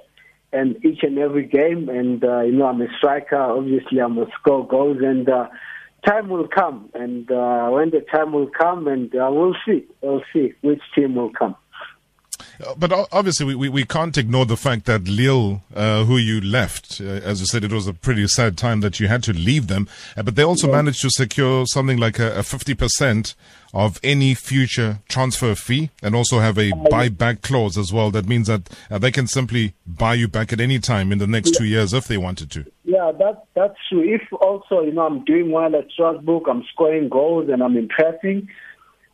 and 0.53 0.85
each 0.85 1.03
and 1.03 1.19
every 1.19 1.47
game. 1.47 1.89
And, 1.89 2.23
uh, 2.25 2.41
you 2.41 2.53
know, 2.53 2.67
I'm 2.67 2.81
a 2.81 2.89
striker. 2.99 3.37
Obviously, 3.37 3.99
I'm 4.01 4.19
a 4.19 4.27
score 4.39 4.67
goals. 4.67 4.99
And, 5.01 5.29
uh, 5.29 5.49
time 6.07 6.29
will 6.29 6.49
come, 6.49 6.91
and 6.95 7.31
uh, 7.31 7.69
when 7.69 7.91
the 7.91 8.01
time 8.13 8.33
will 8.33 8.49
come, 8.49 8.89
and 8.89 9.15
uh, 9.15 9.29
we'll 9.31 9.55
see, 9.65 9.85
we'll 10.01 10.23
see 10.33 10.53
which 10.61 10.83
team 10.95 11.15
will 11.15 11.31
come. 11.31 11.55
Uh, 12.65 12.75
but 12.77 12.93
obviously, 13.13 13.55
we, 13.55 13.69
we 13.69 13.85
can't 13.85 14.17
ignore 14.19 14.47
the 14.47 14.57
fact 14.57 14.87
that 14.87 15.05
Lille, 15.05 15.63
uh, 15.75 16.05
who 16.05 16.17
you 16.17 16.41
left, 16.41 17.01
uh, 17.01 17.05
as 17.05 17.41
you 17.41 17.47
said, 17.47 17.65
it 17.65 17.73
was 17.73 17.87
a 17.87 17.95
pretty 17.95 18.27
sad 18.27 18.57
time 18.57 18.81
that 18.81 19.01
you 19.01 19.09
had 19.09 19.23
to 19.25 19.33
leave 19.33 19.67
them. 19.69 19.89
Uh, 20.17 20.23
but 20.23 20.37
they 20.37 20.43
also 20.43 20.69
yeah. 20.69 20.77
managed 20.77 21.03
to 21.03 21.11
secure 21.11 21.65
something 21.67 21.99
like 21.99 22.19
a, 22.19 22.33
a 22.39 22.43
50% 22.43 23.35
of 23.75 23.99
any 24.03 24.35
future 24.35 24.99
transfer 25.09 25.55
fee 25.55 25.91
and 26.03 26.15
also 26.15 26.41
have 26.41 26.59
a 26.59 26.71
buyback 26.71 27.41
clause 27.41 27.79
as 27.79 27.93
well. 27.93 28.11
That 28.11 28.29
means 28.29 28.47
that 28.47 28.69
uh, 28.91 28.99
they 28.99 29.11
can 29.11 29.27
simply 29.27 29.75
buy 29.87 30.15
you 30.15 30.29
back 30.29 30.53
at 30.53 30.61
any 30.61 30.79
time 30.79 31.11
in 31.11 31.19
the 31.19 31.27
next 31.27 31.55
two 31.55 31.65
years 31.65 31.95
if 31.95 32.07
they 32.07 32.19
wanted 32.19 32.51
to. 32.51 32.67
Yeah, 32.85 33.13
that, 33.19 33.45
that's 33.55 33.77
true. 33.89 34.03
If 34.03 34.31
also, 34.33 34.83
you 34.83 34.93
know, 34.93 35.07
I'm 35.07 35.25
doing 35.25 35.51
well 35.51 35.75
at 35.75 35.91
Strasbourg, 35.91 36.49
I'm 36.49 36.65
scoring 36.73 37.09
goals 37.09 37.49
and 37.49 37.63
I'm 37.63 37.77
impressing, 37.77 38.49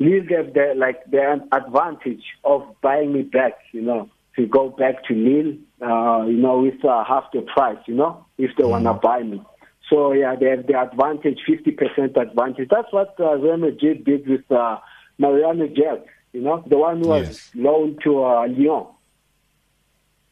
Lille 0.01 0.23
get 0.23 0.55
the, 0.55 0.75
like, 0.77 1.05
the 1.11 1.41
advantage 1.53 2.23
of 2.45 2.63
buying 2.81 3.13
me 3.13 3.23
back, 3.23 3.55
you 3.73 3.83
know, 3.83 4.09
to 4.37 4.47
go 4.47 4.71
back 4.71 5.05
to 5.07 5.15
Lille, 5.15 5.57
uh, 5.83 6.25
you 6.27 6.37
know, 6.37 6.61
with 6.61 6.85
uh, 6.85 7.05
half 7.05 7.25
the 7.33 7.43
price, 7.43 7.79
you 7.87 7.95
know, 7.95 8.25
if 8.39 8.51
they 8.57 8.65
mm. 8.65 8.71
want 8.71 8.85
to 8.85 8.95
buy 8.95 9.23
me. 9.23 9.43
So 9.91 10.13
yeah, 10.13 10.35
they 10.39 10.51
have 10.51 10.67
the 10.67 10.79
advantage, 10.81 11.39
50% 11.49 12.17
advantage. 12.17 12.69
That's 12.71 12.93
what 12.93 13.15
uh, 13.19 13.37
Real 13.37 13.57
Madrid 13.57 14.05
did 14.05 14.29
with 14.29 14.51
uh, 14.51 14.79
Mariano 15.19 15.67
Diaz, 15.67 16.01
you 16.33 16.43
know, 16.43 16.63
the 16.67 16.77
one 16.77 17.03
who 17.03 17.09
was 17.09 17.27
yes. 17.27 17.51
loaned 17.55 18.01
to 18.05 18.23
uh, 18.23 18.47
Lyon. 18.49 18.87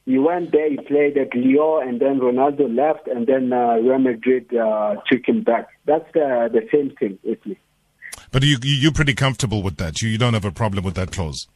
He 0.04 0.18
went 0.18 0.52
there, 0.52 0.70
he 0.70 0.76
played 0.76 1.16
at 1.16 1.34
Lyon, 1.34 1.88
and 1.88 2.00
then 2.00 2.20
Ronaldo 2.20 2.72
left, 2.72 3.08
and 3.08 3.26
then 3.26 3.52
uh, 3.52 3.76
Real 3.76 3.98
Madrid 3.98 4.54
uh, 4.54 4.96
took 5.10 5.26
him 5.26 5.42
back. 5.42 5.68
That's 5.84 6.06
the, 6.12 6.48
the 6.52 6.68
same 6.70 6.94
thing 6.96 7.18
me. 7.44 7.58
But 8.32 8.42
you, 8.42 8.58
you're 8.62 8.92
pretty 8.92 9.14
comfortable 9.14 9.62
with 9.62 9.76
that? 9.76 10.02
You, 10.02 10.08
you 10.08 10.18
don't 10.18 10.34
have 10.34 10.44
a 10.44 10.50
problem 10.52 10.84
with 10.84 10.94
that 10.94 11.12
clause? 11.12 11.46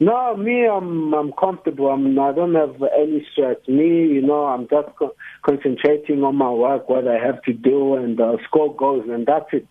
No, 0.00 0.36
me, 0.36 0.64
I'm 0.64 1.12
I'm 1.12 1.32
comfortable. 1.32 1.88
I'm 1.88 2.16
I 2.20 2.32
don't 2.32 2.54
have 2.54 2.80
any 2.96 3.26
stress. 3.32 3.56
Me, 3.66 4.06
you 4.06 4.22
know, 4.22 4.44
I'm 4.44 4.68
just 4.68 4.94
co- 4.96 5.14
concentrating 5.44 6.22
on 6.22 6.36
my 6.36 6.50
work, 6.50 6.88
what 6.88 7.08
I 7.08 7.18
have 7.18 7.42
to 7.42 7.52
do, 7.52 7.94
and 7.96 8.20
uh, 8.20 8.36
score 8.46 8.74
goals, 8.76 9.06
and 9.08 9.26
that's 9.26 9.46
it. 9.52 9.66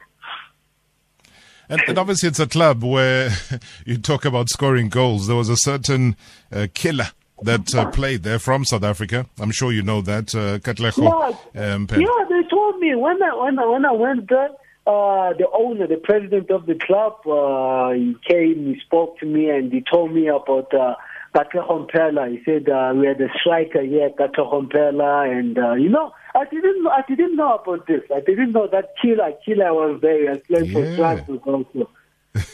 And, 1.69 1.81
and, 1.87 1.97
obviously, 1.97 2.27
it's 2.27 2.39
a 2.39 2.47
club 2.47 2.83
where 2.83 3.29
you 3.85 3.97
talk 3.97 4.25
about 4.25 4.49
scoring 4.49 4.89
goals. 4.89 5.27
There 5.27 5.35
was 5.35 5.49
a 5.49 5.57
certain 5.57 6.17
uh, 6.51 6.67
killer 6.73 7.11
that 7.43 7.73
uh, 7.73 7.89
played 7.91 8.23
there 8.23 8.39
from 8.39 8.65
South 8.65 8.83
Africa. 8.83 9.27
I'm 9.39 9.51
sure 9.51 9.71
you 9.71 9.81
know 9.81 10.01
that, 10.01 10.35
uh, 10.35 10.59
Katlego. 10.59 11.37
Yeah, 11.53 11.73
um, 11.73 11.87
yeah, 11.91 12.25
they 12.29 12.47
told 12.49 12.79
me 12.79 12.95
when 12.95 13.21
I 13.23 13.33
when 13.33 13.59
I 13.59 13.65
when 13.65 13.85
I 13.85 13.91
went 13.93 14.27
there 14.27 14.49
uh, 14.87 15.33
the 15.33 15.47
owner, 15.53 15.85
the 15.85 15.97
president 15.97 16.49
of 16.49 16.65
the 16.65 16.75
club, 16.75 17.15
uh, 17.27 17.91
he 17.91 18.15
came, 18.27 18.73
he 18.73 18.79
spoke 18.79 19.19
to 19.19 19.25
me, 19.25 19.49
and 19.49 19.71
he 19.71 19.83
told 19.91 20.13
me 20.13 20.27
about 20.27 20.73
uh, 20.73 20.95
Katlego 21.35 22.31
He 22.31 22.43
said 22.45 22.69
uh, 22.69 22.93
we 22.95 23.05
had 23.05 23.19
a 23.19 23.27
striker 23.39 23.81
here, 23.81 24.09
Katlego 24.09 25.37
and 25.37 25.57
uh, 25.57 25.73
you 25.73 25.89
know, 25.89 26.13
I 26.33 26.45
didn't, 26.45 26.87
I 26.87 27.03
didn't 27.07 27.35
know 27.35 27.55
about 27.55 27.85
this. 27.87 28.01
I 28.15 28.21
didn't 28.21 28.53
know 28.53 28.67
that 28.67 28.93
Killer, 29.01 29.33
Killer 29.43 29.73
was 29.73 29.99
there. 30.01 30.31
I 30.31 30.37
played 30.37 30.67
yeah. 30.67 30.73
for 30.73 30.95
France 30.95 31.41
also. 31.45 31.89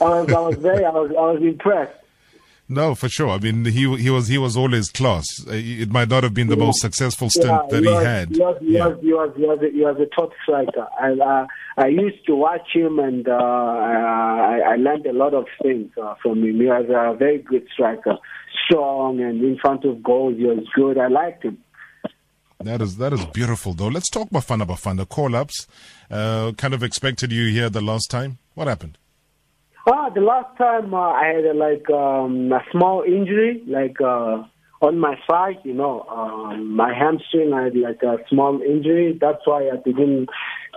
I 0.01 0.21
was, 0.21 0.33
I 0.33 0.39
was 0.39 0.55
very, 0.55 0.85
I 0.85 0.89
was, 0.89 1.11
I 1.11 1.31
was 1.33 1.41
impressed. 1.41 2.02
No, 2.69 2.95
for 2.95 3.09
sure. 3.09 3.29
I 3.29 3.39
mean, 3.39 3.65
he 3.65 3.93
he 3.97 4.09
was 4.09 4.27
he 4.29 4.37
was 4.37 4.55
always 4.55 4.89
class. 4.89 5.25
Uh, 5.45 5.51
it 5.53 5.91
might 5.91 6.07
not 6.07 6.23
have 6.23 6.33
been 6.33 6.47
the 6.47 6.57
yeah. 6.57 6.65
most 6.65 6.79
successful 6.79 7.29
stint 7.29 7.47
yeah, 7.47 7.67
that 7.69 7.83
he, 7.83 7.89
was, 7.89 8.03
had. 8.03 8.29
He 8.29 8.39
was, 8.39 8.57
he, 8.61 8.73
yeah. 8.73 8.87
was, 8.87 8.97
he, 9.01 9.13
was, 9.13 9.33
he, 9.35 9.43
was, 9.43 9.59
he 9.73 9.81
was 9.81 9.97
a 9.99 10.15
top 10.15 10.31
striker. 10.43 10.87
I 10.99 11.11
uh, 11.11 11.45
I 11.75 11.87
used 11.87 12.25
to 12.27 12.35
watch 12.35 12.67
him, 12.73 12.99
and 12.99 13.27
uh, 13.27 13.33
I, 13.33 14.61
I 14.65 14.75
learned 14.77 15.05
a 15.05 15.13
lot 15.13 15.33
of 15.33 15.45
things 15.61 15.91
uh, 16.01 16.15
from 16.21 16.43
him. 16.43 16.55
He 16.55 16.67
was 16.67 16.85
a 16.89 17.17
very 17.17 17.39
good 17.39 17.67
striker, 17.73 18.17
strong 18.65 19.19
and 19.19 19.43
in 19.43 19.57
front 19.57 19.83
of 19.83 20.01
goals 20.01 20.37
he 20.37 20.45
was 20.45 20.65
good. 20.73 20.97
I 20.97 21.07
liked 21.07 21.43
him. 21.43 21.57
That 22.61 22.81
is 22.81 22.95
that 22.97 23.11
is 23.11 23.25
beautiful 23.25 23.73
though. 23.73 23.89
Let's 23.89 24.09
talk 24.09 24.31
about 24.31 24.43
Bafana 24.43 24.65
Bafana 24.65 25.07
call 25.07 25.35
ups. 25.35 25.67
Uh, 26.09 26.53
kind 26.53 26.73
of 26.73 26.81
expected 26.81 27.31
you 27.33 27.49
here 27.49 27.69
the 27.69 27.81
last 27.81 28.09
time. 28.09 28.37
What 28.53 28.67
happened? 28.67 28.97
Ah, 29.85 30.09
the 30.09 30.21
last 30.21 30.57
time 30.57 30.93
uh, 30.93 31.11
I 31.11 31.33
had 31.35 31.45
uh, 31.45 31.53
like 31.53 31.89
um, 31.89 32.51
a 32.53 32.63
small 32.71 33.03
injury, 33.03 33.61
like 33.67 33.99
uh, 33.99 34.43
on 34.81 34.97
my 34.97 35.15
side, 35.29 35.57
you 35.65 35.73
know, 35.73 36.03
um, 36.03 36.73
my 36.73 36.93
hamstring. 36.93 37.51
I 37.53 37.65
had 37.65 37.75
like 37.75 38.01
a 38.01 38.17
small 38.29 38.61
injury. 38.61 39.17
That's 39.19 39.45
why 39.45 39.69
I 39.69 39.75
didn't 39.83 40.29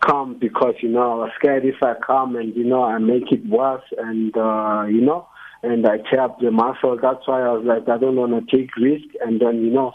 come 0.05 0.37
because 0.41 0.75
you 0.83 0.89
know 0.89 1.13
I 1.13 1.15
was 1.15 1.31
scared 1.39 1.65
if 1.65 1.77
I 1.83 1.95
come 2.05 2.35
and 2.35 2.55
you 2.57 2.65
know 2.65 2.83
I 2.83 2.99
make 2.99 3.31
it 3.31 3.47
worse 3.47 3.85
and 3.97 4.37
uh, 4.37 4.87
you 4.89 5.01
know 5.03 5.29
and 5.63 5.87
I 5.87 5.99
tear 6.11 6.23
up 6.23 6.41
the 6.41 6.51
muscle. 6.51 6.99
That's 7.01 7.27
why 7.29 7.43
I 7.43 7.53
was 7.53 7.65
like 7.65 7.89
I 7.89 7.99
don't 7.99 8.17
want 8.17 8.33
to 8.33 8.57
take 8.57 8.75
risk 8.77 9.07
and 9.25 9.41
then 9.41 9.63
you 9.63 9.71
know 9.71 9.93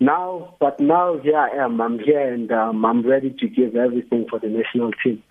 now, 0.00 0.56
but 0.60 0.80
now 0.80 1.18
here 1.18 1.36
I 1.38 1.62
am. 1.62 1.80
I'm 1.80 1.98
here 1.98 2.32
and 2.32 2.50
um, 2.52 2.84
I'm 2.86 3.06
ready 3.06 3.36
to 3.38 3.48
give 3.48 3.76
everything 3.76 4.26
for 4.30 4.38
the 4.38 4.48
national 4.48 4.92
team. 5.04 5.22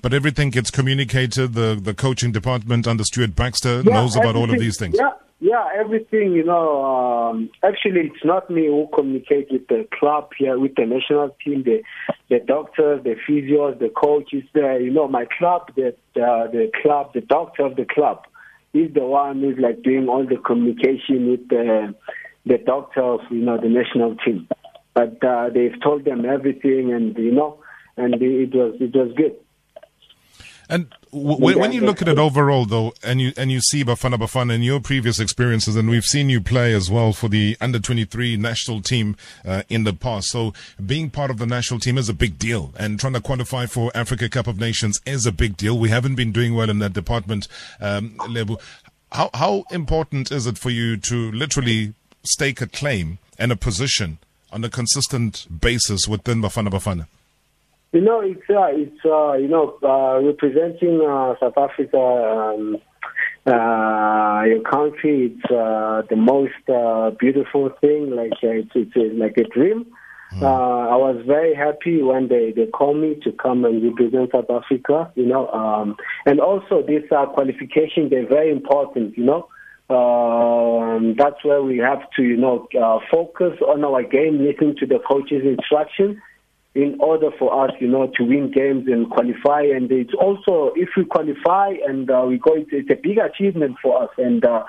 But 0.00 0.14
everything 0.14 0.50
gets 0.50 0.70
communicated. 0.70 1.54
The 1.54 1.78
the 1.80 1.94
coaching 1.94 2.32
department 2.32 2.86
under 2.86 3.04
Stuart 3.04 3.34
Baxter 3.36 3.82
yeah, 3.82 3.94
knows 3.94 4.16
about 4.16 4.36
all 4.36 4.50
of 4.50 4.58
these 4.58 4.78
things. 4.78 4.96
Yeah, 4.98 5.10
yeah, 5.40 5.68
everything. 5.76 6.32
You 6.32 6.44
know, 6.44 6.84
um, 6.84 7.50
actually, 7.64 8.02
it's 8.02 8.24
not 8.24 8.48
me 8.48 8.66
who 8.66 8.88
communicates 8.94 9.50
with 9.50 9.66
the 9.66 9.88
club 9.98 10.30
here, 10.38 10.58
with 10.58 10.76
the 10.76 10.86
national 10.86 11.36
team, 11.44 11.64
the 11.64 11.82
the 12.30 12.38
doctors, 12.38 13.02
the 13.02 13.16
physios, 13.28 13.78
the 13.78 13.90
coaches. 13.90 14.44
There, 14.54 14.80
you 14.80 14.92
know, 14.92 15.08
my 15.08 15.26
club, 15.38 15.72
the 15.74 15.88
uh, 15.88 16.46
the 16.46 16.70
club, 16.80 17.12
the 17.12 17.22
doctor 17.22 17.64
of 17.64 17.74
the 17.74 17.84
club, 17.84 18.24
is 18.72 18.94
the 18.94 19.04
one 19.04 19.40
who's 19.40 19.58
like 19.58 19.82
doing 19.82 20.08
all 20.08 20.24
the 20.24 20.36
communication 20.36 21.30
with 21.30 21.48
the 21.48 21.92
the 22.46 22.58
doctor 22.58 23.02
of 23.02 23.20
you 23.30 23.42
know 23.42 23.60
the 23.60 23.68
national 23.68 24.16
team. 24.24 24.48
But 24.94 25.22
uh, 25.24 25.48
they've 25.52 25.80
told 25.82 26.04
them 26.04 26.24
everything, 26.24 26.92
and 26.92 27.16
you 27.16 27.32
know, 27.32 27.58
and 27.96 28.14
it 28.14 28.54
was 28.54 28.76
it 28.80 28.94
was 28.94 29.12
good. 29.16 29.36
And 30.72 30.86
w- 31.12 31.58
when 31.58 31.72
you 31.72 31.82
look 31.82 32.00
at 32.00 32.08
it 32.08 32.18
overall, 32.18 32.64
though, 32.64 32.94
and 33.04 33.20
you 33.20 33.34
and 33.36 33.52
you 33.52 33.60
see 33.60 33.84
Bafana 33.84 34.14
Bafana 34.14 34.54
in 34.54 34.62
your 34.62 34.80
previous 34.80 35.20
experiences, 35.20 35.76
and 35.76 35.90
we've 35.90 36.02
seen 36.02 36.30
you 36.30 36.40
play 36.40 36.72
as 36.72 36.90
well 36.90 37.12
for 37.12 37.28
the 37.28 37.58
under 37.60 37.78
twenty 37.78 38.06
three 38.06 38.38
national 38.38 38.80
team 38.80 39.14
uh, 39.44 39.64
in 39.68 39.84
the 39.84 39.92
past. 39.92 40.30
So 40.30 40.54
being 40.84 41.10
part 41.10 41.30
of 41.30 41.36
the 41.36 41.44
national 41.44 41.78
team 41.78 41.98
is 41.98 42.08
a 42.08 42.14
big 42.14 42.38
deal, 42.38 42.72
and 42.78 42.98
trying 42.98 43.12
to 43.12 43.20
qualify 43.20 43.66
for 43.66 43.92
Africa 43.94 44.30
Cup 44.30 44.46
of 44.46 44.58
Nations 44.58 44.98
is 45.04 45.26
a 45.26 45.32
big 45.32 45.58
deal. 45.58 45.78
We 45.78 45.90
haven't 45.90 46.14
been 46.14 46.32
doing 46.32 46.54
well 46.54 46.70
in 46.70 46.78
that 46.78 46.94
department, 46.94 47.48
um, 47.78 48.16
Lebo. 48.26 48.58
How 49.12 49.28
how 49.34 49.64
important 49.70 50.32
is 50.32 50.46
it 50.46 50.56
for 50.56 50.70
you 50.70 50.96
to 50.96 51.30
literally 51.32 51.92
stake 52.22 52.62
a 52.62 52.66
claim 52.66 53.18
and 53.38 53.52
a 53.52 53.56
position 53.56 54.16
on 54.50 54.64
a 54.64 54.70
consistent 54.70 55.46
basis 55.60 56.08
within 56.08 56.40
Bafana 56.40 56.70
Bafana? 56.70 57.08
You 57.92 58.00
know, 58.00 58.20
it's 58.20 58.48
uh, 58.48 58.68
it's 58.70 59.04
uh, 59.04 59.34
you 59.34 59.48
know 59.48 59.76
uh, 59.82 60.18
representing 60.24 61.02
uh, 61.06 61.34
South 61.38 61.58
Africa, 61.58 61.98
um, 61.98 62.78
uh, 63.46 64.44
your 64.44 64.62
country. 64.62 65.34
It's 65.34 65.44
uh, 65.52 66.00
the 66.08 66.16
most 66.16 66.54
uh, 66.72 67.10
beautiful 67.20 67.68
thing. 67.82 68.16
Like 68.16 68.32
uh, 68.42 68.64
it's, 68.64 68.70
it's 68.74 69.18
like 69.18 69.36
a 69.36 69.44
dream. 69.44 69.84
Mm. 70.36 70.42
Uh, 70.42 70.88
I 70.88 70.96
was 70.96 71.22
very 71.26 71.54
happy 71.54 72.02
when 72.02 72.28
they, 72.28 72.54
they 72.56 72.64
called 72.64 72.96
me 72.96 73.20
to 73.24 73.32
come 73.32 73.66
and 73.66 73.84
represent 73.84 74.30
South 74.32 74.48
Africa. 74.48 75.12
You 75.14 75.26
know, 75.26 75.48
um, 75.48 75.96
and 76.24 76.40
also 76.40 76.82
this 76.82 77.02
uh, 77.14 77.26
qualification 77.26 78.08
they're 78.08 78.26
very 78.26 78.50
important. 78.50 79.18
You 79.18 79.24
know, 79.24 79.48
um, 79.94 81.14
that's 81.18 81.44
where 81.44 81.62
we 81.62 81.76
have 81.76 82.00
to, 82.16 82.22
you 82.22 82.38
know, 82.38 82.66
uh, 82.80 83.00
focus 83.10 83.52
on 83.60 83.84
our 83.84 84.02
game, 84.02 84.38
listen 84.42 84.76
to 84.76 84.86
the 84.86 84.98
coach's 85.06 85.44
instruction 85.44 86.22
in 86.74 86.96
order 87.00 87.30
for 87.38 87.64
us, 87.64 87.72
you 87.80 87.88
know, 87.88 88.10
to 88.16 88.24
win 88.24 88.50
games 88.50 88.86
and 88.86 89.10
qualify. 89.10 89.60
And 89.60 89.92
it's 89.92 90.14
also, 90.14 90.72
if 90.74 90.88
we 90.96 91.04
qualify 91.04 91.74
and 91.86 92.10
uh, 92.10 92.24
we 92.26 92.38
go, 92.38 92.54
it's 92.56 92.90
a 92.90 92.94
big 92.94 93.18
achievement 93.18 93.76
for 93.82 94.02
us. 94.02 94.10
And 94.16 94.42
uh, 94.44 94.64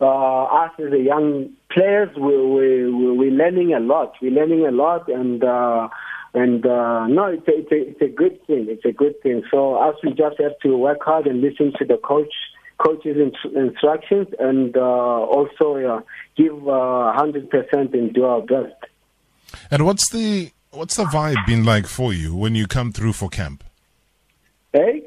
uh, 0.00 0.44
us 0.44 0.70
as 0.78 0.92
a 0.92 1.00
young 1.00 1.50
players, 1.72 2.10
we, 2.16 2.36
we, 2.36 2.92
we're 2.92 3.32
learning 3.32 3.74
a 3.74 3.80
lot. 3.80 4.14
We're 4.22 4.30
learning 4.30 4.64
a 4.64 4.70
lot. 4.70 5.08
And 5.08 5.42
uh, 5.42 5.88
and 6.32 6.64
uh, 6.64 7.08
no, 7.08 7.24
it's 7.26 7.48
a, 7.48 7.58
it's, 7.58 7.72
a, 7.72 7.88
it's 7.90 8.02
a 8.02 8.14
good 8.14 8.46
thing. 8.46 8.66
It's 8.68 8.84
a 8.84 8.92
good 8.92 9.20
thing. 9.20 9.42
So 9.50 9.74
us, 9.74 9.96
we 10.04 10.10
just 10.10 10.40
have 10.40 10.56
to 10.62 10.76
work 10.76 10.98
hard 11.02 11.26
and 11.26 11.40
listen 11.40 11.72
to 11.78 11.84
the 11.84 11.96
coach 11.96 12.32
coach's 12.78 13.16
instructions 13.54 14.28
and 14.38 14.76
uh, 14.76 14.80
also 14.80 15.76
uh, 15.84 16.00
give 16.36 16.56
hundred 16.62 17.50
percent 17.50 17.92
and 17.92 18.14
do 18.14 18.24
our 18.24 18.40
best. 18.40 18.76
And 19.72 19.84
what's 19.84 20.08
the 20.10 20.52
what's 20.72 20.96
the 20.96 21.04
vibe 21.04 21.46
been 21.46 21.64
like 21.64 21.86
for 21.86 22.12
you 22.12 22.34
when 22.34 22.54
you 22.54 22.66
come 22.66 22.92
through 22.92 23.12
for 23.12 23.28
camp? 23.28 23.64
Hey. 24.72 25.04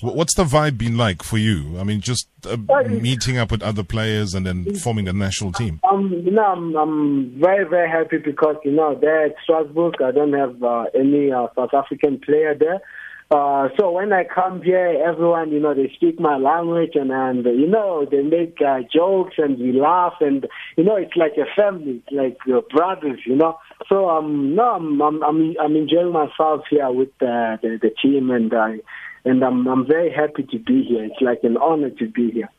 What's 0.00 0.34
the 0.34 0.44
vibe 0.44 0.78
been 0.78 0.96
like 0.96 1.22
for 1.22 1.38
you? 1.38 1.78
I 1.78 1.84
mean, 1.84 2.00
just 2.00 2.26
uh, 2.44 2.56
meeting 2.88 3.36
up 3.36 3.52
with 3.52 3.62
other 3.62 3.84
players 3.84 4.34
and 4.34 4.44
then 4.46 4.74
forming 4.76 5.04
the 5.04 5.12
national 5.12 5.52
team. 5.52 5.80
Um, 5.88 6.10
you 6.24 6.32
know, 6.32 6.44
I'm, 6.44 6.74
I'm 6.74 7.40
very, 7.40 7.68
very 7.68 7.88
happy 7.88 8.18
because 8.18 8.56
you 8.64 8.72
know 8.72 8.98
there 8.98 9.26
at 9.26 9.34
Strasbourg, 9.44 10.00
I 10.02 10.10
don't 10.10 10.32
have 10.32 10.60
uh, 10.62 10.86
any 10.94 11.30
uh, 11.30 11.46
South 11.54 11.74
African 11.74 12.18
player 12.18 12.54
there. 12.58 12.80
Uh, 13.32 13.70
so 13.78 13.90
when 13.90 14.12
I 14.12 14.24
come 14.24 14.60
here, 14.60 15.02
everyone, 15.06 15.52
you 15.52 15.58
know, 15.58 15.72
they 15.72 15.90
speak 15.94 16.20
my 16.20 16.36
language 16.36 16.90
and, 16.94 17.10
and 17.10 17.42
you 17.46 17.66
know, 17.66 18.06
they 18.10 18.20
make 18.20 18.58
uh, 18.60 18.80
jokes 18.94 19.36
and 19.38 19.58
we 19.58 19.72
laugh 19.72 20.12
and, 20.20 20.46
you 20.76 20.84
know, 20.84 20.96
it's 20.96 21.16
like 21.16 21.32
a 21.38 21.46
family, 21.56 22.02
like 22.12 22.36
your 22.46 22.60
brothers, 22.60 23.20
you 23.24 23.34
know. 23.34 23.58
So, 23.88 24.10
um, 24.10 24.54
no, 24.54 24.74
I'm, 24.74 25.00
I'm, 25.00 25.22
I'm, 25.22 25.54
I'm 25.58 25.76
enjoying 25.76 26.12
myself 26.12 26.64
here 26.68 26.90
with 26.90 27.08
uh, 27.22 27.56
the, 27.62 27.78
the 27.80 27.90
team 28.02 28.30
and 28.30 28.52
I, 28.52 28.80
and 29.24 29.42
I'm, 29.42 29.66
I'm 29.66 29.86
very 29.86 30.12
happy 30.12 30.42
to 30.42 30.58
be 30.58 30.82
here. 30.82 31.04
It's 31.04 31.22
like 31.22 31.38
an 31.42 31.56
honor 31.56 31.88
to 31.88 32.08
be 32.10 32.32
here. 32.32 32.50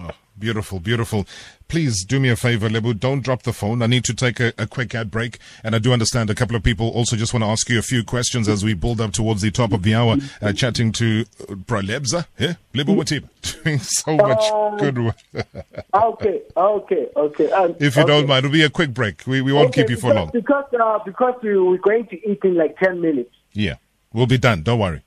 Oh, 0.00 0.08
beautiful, 0.38 0.80
beautiful. 0.80 1.26
Please 1.68 2.04
do 2.04 2.20
me 2.20 2.28
a 2.28 2.36
favor, 2.36 2.68
Lebo. 2.68 2.92
Don't 2.92 3.22
drop 3.22 3.42
the 3.42 3.52
phone. 3.52 3.82
I 3.82 3.86
need 3.86 4.04
to 4.04 4.14
take 4.14 4.40
a, 4.40 4.52
a, 4.58 4.66
quick 4.66 4.94
ad 4.94 5.10
break. 5.10 5.38
And 5.62 5.74
I 5.74 5.78
do 5.78 5.92
understand 5.92 6.30
a 6.30 6.34
couple 6.34 6.56
of 6.56 6.62
people 6.62 6.88
also 6.90 7.16
just 7.16 7.32
want 7.32 7.42
to 7.42 7.48
ask 7.48 7.68
you 7.68 7.78
a 7.78 7.82
few 7.82 8.04
questions 8.04 8.48
as 8.48 8.64
we 8.64 8.74
build 8.74 9.00
up 9.00 9.12
towards 9.12 9.42
the 9.42 9.50
top 9.50 9.72
of 9.72 9.82
the 9.82 9.94
hour, 9.94 10.16
uh, 10.42 10.52
chatting 10.52 10.92
to 10.92 11.24
uh, 11.40 11.54
Pralebza, 11.54 12.26
yeah? 12.38 12.54
Lebo 12.74 12.94
Mothiba, 12.94 13.28
doing 13.62 13.78
so 13.82 14.16
much 14.16 14.44
uh, 14.52 14.76
good 14.76 14.98
work. 14.98 15.16
okay, 15.94 16.42
okay, 16.56 17.08
okay. 17.16 17.50
Um, 17.52 17.76
if 17.80 17.96
you 17.96 18.02
okay. 18.02 18.12
don't 18.12 18.26
mind, 18.28 18.44
it'll 18.44 18.52
be 18.52 18.62
a 18.62 18.70
quick 18.70 18.92
break. 18.92 19.26
We, 19.26 19.40
we 19.40 19.52
won't 19.52 19.68
okay, 19.68 19.82
keep 19.82 19.90
you 19.90 19.96
because, 19.96 20.10
for 20.10 20.14
long. 20.14 20.30
Because, 20.32 20.64
uh, 20.78 20.98
because 21.04 21.34
we, 21.42 21.58
we're 21.58 21.78
going 21.78 22.06
to 22.08 22.30
eat 22.30 22.40
in 22.44 22.56
like 22.56 22.76
10 22.78 23.00
minutes. 23.00 23.34
Yeah, 23.52 23.76
we'll 24.12 24.26
be 24.26 24.38
done. 24.38 24.62
Don't 24.62 24.78
worry. 24.78 25.02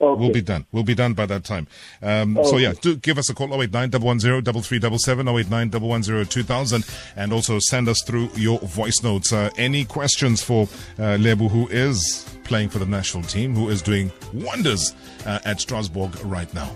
Okay. 0.00 0.20
We'll 0.20 0.32
be 0.32 0.40
done. 0.40 0.66
We'll 0.72 0.82
be 0.82 0.94
done 0.94 1.12
by 1.12 1.26
that 1.26 1.44
time. 1.44 1.66
Um, 2.00 2.38
okay. 2.38 2.48
So 2.48 2.56
yeah, 2.56 2.72
do 2.80 2.96
give 2.96 3.18
us 3.18 3.28
a 3.28 3.34
call 3.34 3.48
089 3.48 3.90
110 3.90 4.42
3377 4.42 5.28
089 5.28 5.70
110 5.70 6.26
2000 6.26 6.86
and 7.16 7.32
also 7.32 7.58
send 7.58 7.88
us 7.88 8.02
through 8.02 8.30
your 8.34 8.58
voice 8.60 9.02
notes. 9.02 9.32
Uh, 9.32 9.50
any 9.58 9.84
questions 9.84 10.42
for 10.42 10.68
uh, 10.98 11.16
Lebo, 11.20 11.48
who 11.48 11.68
is 11.68 12.26
playing 12.44 12.70
for 12.70 12.78
the 12.78 12.86
national 12.86 13.24
team, 13.24 13.54
who 13.54 13.68
is 13.68 13.82
doing 13.82 14.10
wonders 14.32 14.94
uh, 15.26 15.38
at 15.44 15.60
Strasbourg 15.60 16.16
right 16.24 16.52
now? 16.54 16.70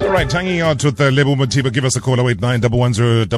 All 0.00 0.08
right, 0.08 0.30
hanging 0.32 0.60
out 0.60 0.82
with 0.82 1.00
uh, 1.00 1.10
Lebo 1.10 1.34
Mothiba. 1.34 1.72
Give 1.72 1.84
us 1.84 1.94
a 1.94 2.00
call 2.00 2.18
089 2.26 2.62
110 2.62 3.28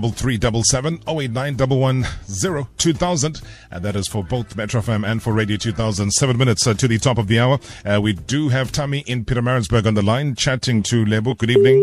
089 1.07 2.67
2000. 2.79 3.41
And 3.71 3.85
that 3.85 3.97
is 3.97 4.07
for 4.09 4.23
both 4.23 4.57
Metro 4.57 4.81
FM 4.81 5.07
and 5.07 5.23
for 5.23 5.33
Radio 5.33 5.57
2000. 5.57 6.13
Seven 6.13 6.39
minutes 6.39 6.67
uh, 6.67 6.75
to 6.75 6.87
the 6.87 6.99
top 6.99 7.19
of 7.19 7.27
the 7.27 7.41
hour. 7.41 7.59
Uh, 7.85 8.01
we 8.01 8.13
do 8.13 8.49
have 8.51 8.71
Tammy 8.71 9.01
in 9.07 9.25
Pietermaritzburg 9.25 9.87
on 9.87 9.95
the 9.95 10.03
line 10.03 10.35
chatting 10.37 10.83
to 10.85 11.05
Lebo. 11.05 11.35
Good 11.35 11.51
evening. 11.51 11.81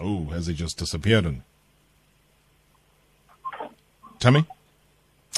Oh, 0.00 0.24
has 0.32 0.46
he 0.46 0.54
just 0.54 0.78
disappeared? 0.78 1.42
Tammy? 4.18 4.46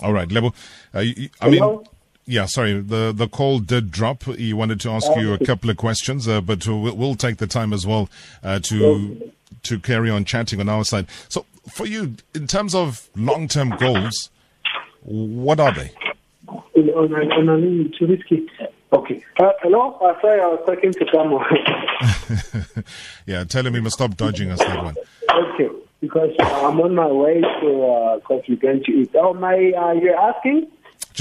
All 0.02 0.12
right, 0.12 0.28
Lebu. 0.28 0.52
Uh, 0.94 1.28
I 1.40 1.50
mean, 1.50 1.84
yeah, 2.32 2.46
sorry. 2.46 2.80
The 2.80 3.12
the 3.14 3.28
call 3.28 3.58
did 3.58 3.90
drop. 3.90 4.22
He 4.22 4.54
wanted 4.54 4.80
to 4.80 4.90
ask 4.90 5.06
you 5.16 5.34
a 5.34 5.38
couple 5.38 5.68
of 5.68 5.76
questions, 5.76 6.26
uh, 6.26 6.40
but 6.40 6.66
we'll, 6.66 6.96
we'll, 6.96 7.14
take 7.14 7.36
the 7.36 7.46
time 7.46 7.74
as 7.74 7.86
well 7.86 8.08
uh, 8.42 8.58
to 8.60 9.30
to 9.64 9.78
carry 9.78 10.08
on 10.08 10.24
chatting 10.24 10.58
on 10.58 10.68
our 10.68 10.82
side. 10.82 11.06
So, 11.28 11.44
for 11.70 11.86
you, 11.86 12.16
in 12.34 12.46
terms 12.46 12.74
of 12.74 13.10
long 13.14 13.48
term 13.48 13.76
goals, 13.76 14.30
what 15.02 15.60
are 15.60 15.74
they? 15.74 15.92
Okay. 18.94 19.22
Uh, 19.38 19.50
hello. 19.62 19.98
Uh, 20.00 20.18
sorry, 20.22 20.40
I 20.40 20.46
was 20.46 20.62
talking 20.64 20.92
to 20.92 21.06
someone. 21.12 22.84
yeah, 23.26 23.44
tell 23.44 23.66
him 23.66 23.74
he 23.74 23.80
must 23.80 23.96
stop 23.96 24.16
dodging 24.16 24.50
us 24.50 24.58
that 24.58 24.82
one. 24.82 24.96
Okay, 25.30 25.68
because 26.00 26.30
I'm 26.40 26.80
on 26.80 26.94
my 26.94 27.06
way 27.08 27.42
to 27.42 28.20
because 28.20 28.42
we're 28.48 28.56
going 28.56 28.82
to 28.84 28.92
eat. 28.92 29.10
Oh, 29.16 29.34
my, 29.34 29.54
uh, 29.54 29.92
you're 29.92 30.18
asking? 30.18 30.70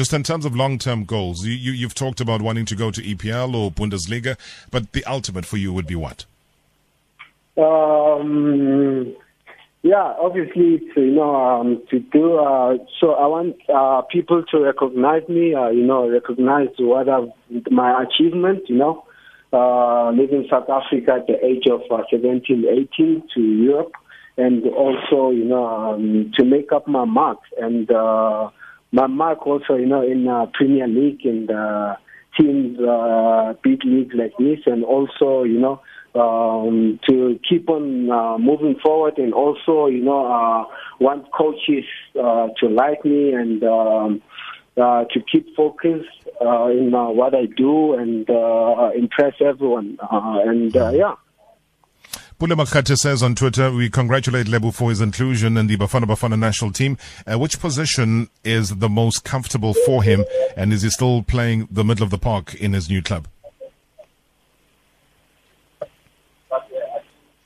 Just 0.01 0.13
in 0.13 0.23
terms 0.23 0.45
of 0.45 0.55
long 0.55 0.79
term 0.79 1.05
goals, 1.05 1.45
you, 1.45 1.53
you, 1.53 1.73
you've 1.73 1.93
talked 1.93 2.19
about 2.19 2.41
wanting 2.41 2.65
to 2.65 2.75
go 2.75 2.89
to 2.89 2.99
EPL 3.03 3.53
or 3.53 3.69
Bundesliga, 3.69 4.35
but 4.71 4.93
the 4.93 5.05
ultimate 5.05 5.45
for 5.45 5.57
you 5.57 5.71
would 5.71 5.85
be 5.85 5.93
what? 5.93 6.25
Um, 7.55 9.15
yeah, 9.83 10.15
obviously, 10.19 10.81
it's, 10.81 10.97
you 10.97 11.11
know, 11.11 11.35
um, 11.35 11.83
to 11.91 11.99
do, 11.99 12.39
uh, 12.39 12.77
so 12.99 13.11
I 13.11 13.27
want 13.27 13.57
uh, 13.69 14.01
people 14.11 14.43
to 14.49 14.61
recognize 14.61 15.29
me, 15.29 15.53
uh, 15.53 15.69
you 15.69 15.85
know, 15.85 16.09
recognize 16.09 16.69
what 16.79 17.07
I've, 17.07 17.29
my 17.69 18.01
achievement, 18.01 18.63
you 18.69 18.77
know, 18.77 19.05
uh, 19.53 20.09
living 20.09 20.45
in 20.45 20.49
South 20.49 20.67
Africa 20.67 21.17
at 21.19 21.27
the 21.27 21.45
age 21.45 21.67
of 21.71 21.81
uh, 21.91 22.01
17, 22.09 22.65
18 22.67 23.23
to 23.35 23.39
Europe, 23.39 23.91
and 24.35 24.65
also, 24.65 25.29
you 25.29 25.45
know, 25.45 25.93
um, 25.93 26.31
to 26.39 26.43
make 26.43 26.71
up 26.71 26.87
my 26.87 27.05
mark. 27.05 27.37
And 27.59 27.91
uh, 27.91 28.49
my 28.91 29.07
mark 29.07 29.45
also, 29.47 29.75
you 29.75 29.85
know, 29.85 30.01
in 30.01 30.27
uh, 30.27 30.47
Premier 30.53 30.87
League 30.87 31.25
and 31.25 31.49
uh, 31.49 31.95
teams, 32.39 32.79
uh, 32.79 33.53
big 33.63 33.83
leagues 33.85 34.15
like 34.15 34.33
this, 34.37 34.59
and 34.65 34.83
also, 34.83 35.43
you 35.43 35.59
know, 35.59 35.81
um, 36.13 36.99
to 37.09 37.39
keep 37.47 37.69
on 37.69 38.09
uh, 38.11 38.37
moving 38.37 38.75
forward 38.83 39.17
and 39.17 39.33
also, 39.33 39.87
you 39.87 40.03
know, 40.03 40.25
uh, 40.25 40.65
want 40.99 41.25
coaches 41.31 41.85
uh, 42.21 42.47
to 42.59 42.67
like 42.67 43.03
me 43.05 43.31
and 43.33 43.63
um, 43.63 44.21
uh, 44.77 45.05
to 45.05 45.21
keep 45.31 45.55
focus 45.55 46.05
uh, 46.41 46.65
in 46.67 46.93
uh, 46.93 47.09
what 47.09 47.33
I 47.33 47.45
do 47.45 47.93
and 47.93 48.29
uh, 48.29 48.89
impress 48.95 49.35
everyone. 49.39 49.97
Uh, 50.01 50.39
and 50.45 50.75
uh, 50.75 50.91
yeah. 50.91 51.15
Pule 52.41 52.55
Makate 52.55 52.97
says 52.97 53.21
on 53.21 53.35
Twitter, 53.35 53.71
we 53.71 53.87
congratulate 53.87 54.47
Lebo 54.47 54.71
for 54.71 54.89
his 54.89 54.99
inclusion 54.99 55.57
in 55.57 55.67
the 55.67 55.77
Bafana 55.77 56.05
Bafana 56.05 56.39
national 56.39 56.71
team. 56.71 56.97
Uh, 57.31 57.37
which 57.37 57.59
position 57.59 58.31
is 58.43 58.77
the 58.77 58.89
most 58.89 59.23
comfortable 59.23 59.75
for 59.85 60.01
him? 60.01 60.25
And 60.57 60.73
is 60.73 60.81
he 60.81 60.89
still 60.89 61.21
playing 61.21 61.67
the 61.69 61.83
middle 61.83 62.03
of 62.03 62.09
the 62.09 62.17
park 62.17 62.55
in 62.55 62.73
his 62.73 62.89
new 62.89 63.03
club? 63.03 63.27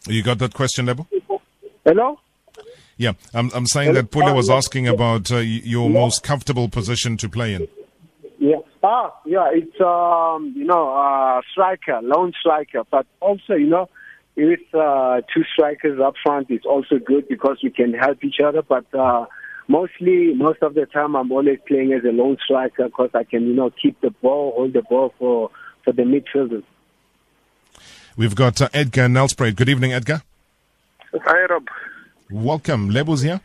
You 0.08 0.24
got 0.24 0.38
that 0.38 0.54
question, 0.54 0.86
Lebo? 0.86 1.06
Hello? 1.84 2.18
Yeah, 2.96 3.12
I'm, 3.34 3.52
I'm 3.54 3.68
saying 3.68 3.96
that 3.96 4.12
Pule 4.12 4.34
was 4.34 4.50
asking 4.50 4.88
about 4.88 5.30
uh, 5.30 5.40
your 5.40 5.90
most 5.90 6.24
comfortable 6.24 6.70
position 6.70 7.18
to 7.18 7.28
play 7.28 7.54
in. 7.54 7.68
Yeah. 8.40 8.60
Ah, 8.82 9.14
yeah, 9.26 9.50
it's, 9.52 9.76
um, 9.82 10.54
you 10.56 10.64
know, 10.64 10.96
uh, 10.96 11.42
striker, 11.52 12.00
lone 12.02 12.32
striker. 12.40 12.84
But 12.90 13.06
also, 13.20 13.56
you 13.56 13.68
know, 13.68 13.90
with 14.36 14.60
uh, 14.74 15.22
two 15.34 15.44
strikers 15.54 16.00
up 16.00 16.16
front, 16.24 16.50
it's 16.50 16.66
also 16.66 17.00
good 17.00 17.28
because 17.28 17.60
we 17.64 17.70
can 17.70 17.94
help 17.94 18.24
each 18.24 18.40
other. 18.46 18.62
But 18.62 18.86
uh, 18.94 19.26
mostly, 19.68 20.34
most 20.34 20.62
of 20.62 20.74
the 20.74 20.86
time, 20.86 21.16
I'm 21.16 21.32
always 21.32 21.60
playing 21.68 21.94
as 21.94 22.04
a 22.04 22.12
lone 22.12 22.38
striker 22.44 22.86
because 22.86 23.12
I 23.14 23.24
can, 23.24 23.48
you 23.48 23.54
know, 23.54 23.72
keep 23.82 24.00
the 24.02 24.12
ball, 24.12 24.54
hold 24.56 24.74
the 24.74 24.82
ball 24.82 25.14
for, 25.18 25.52
for 25.84 25.94
the 25.94 26.04
midfielders. 26.04 26.64
We've 28.18 28.36
got 28.36 28.62
uh, 28.62 28.70
Edgar 28.74 29.08
Nelspruit. 29.08 29.56
Good 29.56 29.70
evening, 29.70 29.94
Edgar. 29.94 30.22
Hi, 31.14 31.46
Rob. 31.50 31.68
Welcome. 32.30 32.90
Lebo's 32.90 33.22
here. 33.22 33.42